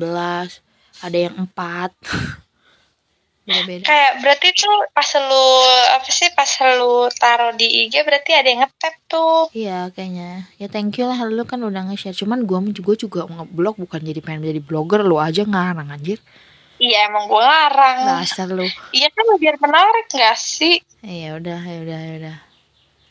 [1.03, 1.49] ada yang 4
[3.45, 3.83] beda-beda.
[3.85, 5.47] Kayak berarti tuh pas lu
[5.93, 9.49] apa sih pas lu taruh di IG berarti ada yang ngetap tuh.
[9.57, 10.49] iya kayaknya.
[10.61, 12.17] Ya thank you lah lu kan udah nge-share.
[12.17, 15.01] Cuman gue juga juga ngeblog bukan jadi pengen jadi blogger.
[15.01, 16.21] Lu aja ngarang anjir.
[16.77, 18.21] Iya emang gue larang.
[18.21, 18.67] dasar lu.
[18.93, 20.77] Iya kan biar menarik nggak sih?
[21.05, 22.37] ya udah ya udah ya udah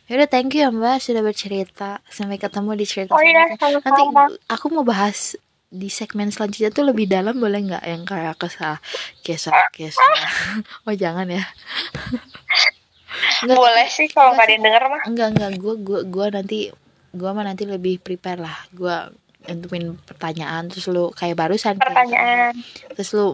[0.05, 2.01] ya udah thank you ya mbak sudah bercerita.
[2.07, 3.57] Sampai ketemu di cerita Oh iya, nanti
[4.47, 5.35] aku mau bahas
[5.69, 7.83] di segmen selanjutnya tuh lebih dalam boleh nggak?
[7.83, 8.77] Yang kayak kesah
[9.21, 10.05] kisah kisah
[10.87, 11.43] oh jangan ya.
[13.41, 15.03] Nggak, Boleh sih kalau nggak ada yang denger mah.
[15.07, 16.59] enggak enggak gue gue gue nanti
[17.11, 18.57] gue mah nanti lebih prepare lah.
[18.71, 18.95] Gue
[19.45, 22.53] entumin pertanyaan terus lu kayak barusan kayak Pertanyaan.
[22.57, 22.93] gitu.
[22.95, 23.27] terus lu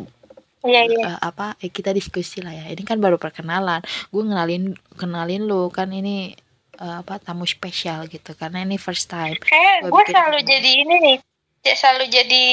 [0.60, 1.04] Iya iya.
[1.06, 2.68] eh, apa eh, kita diskusi lah ya.
[2.68, 3.80] Ini kan baru perkenalan.
[4.08, 5.72] Gue kenalin kenalin lu.
[5.72, 6.36] Kan ini
[6.80, 10.50] eh, apa tamu spesial gitu karena ini first time Kayak Gua gue selalu segmen.
[10.50, 11.18] jadi ini nih.
[11.70, 12.44] Selalu jadi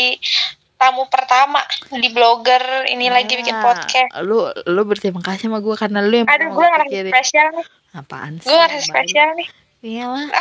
[0.75, 4.11] tamu pertama di blogger ini lagi bikin podcast.
[4.21, 7.67] lu lu berterima kasih sama gue karena lu yang Aduh, gue ngerasa spesial nih.
[7.93, 9.47] apaan sih Gue ngerasa spesial nih.
[9.80, 10.28] iyalah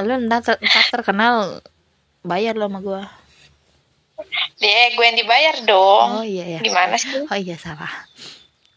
[0.00, 1.60] lu ntar, ter- ntar terkenal
[2.20, 3.02] bayar lo sama gue
[4.56, 6.08] Deh, gue yang dibayar dong.
[6.14, 7.12] oh iya ya Gimana sih?
[7.20, 7.90] oh iya salah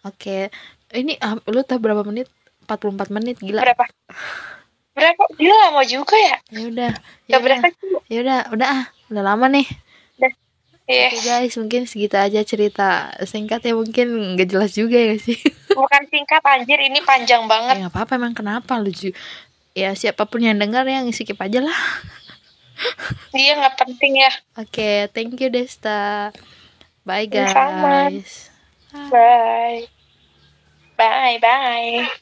[0.04, 0.50] oke
[0.92, 2.28] ini ah, lu tahu berapa menit
[2.68, 3.86] 44 menit gila Berapa?
[4.92, 5.24] Berapa?
[5.38, 6.38] Dia lama juga ya?
[6.52, 6.92] ya udah
[7.26, 7.60] ya udah
[8.10, 9.68] ya udah udah ah udah lama nih
[10.18, 10.32] Udah.
[10.88, 11.12] Yes.
[11.12, 15.36] Oke guys, mungkin segitu aja cerita singkatnya mungkin nggak jelas juga ya sih.
[15.78, 17.76] Bukan singkat anjir, ini panjang ya banget.
[17.84, 19.12] nggak apa-apa emang kenapa lucu.
[19.76, 21.80] Ya siapa pun yang dengar yang skip aja lah.
[23.36, 24.32] Dia nggak penting ya.
[24.56, 26.32] Oke, thank you Desta.
[27.04, 28.08] Bye Sama.
[28.08, 28.48] guys.
[29.12, 29.92] Bye.
[30.96, 32.18] Bye, bye.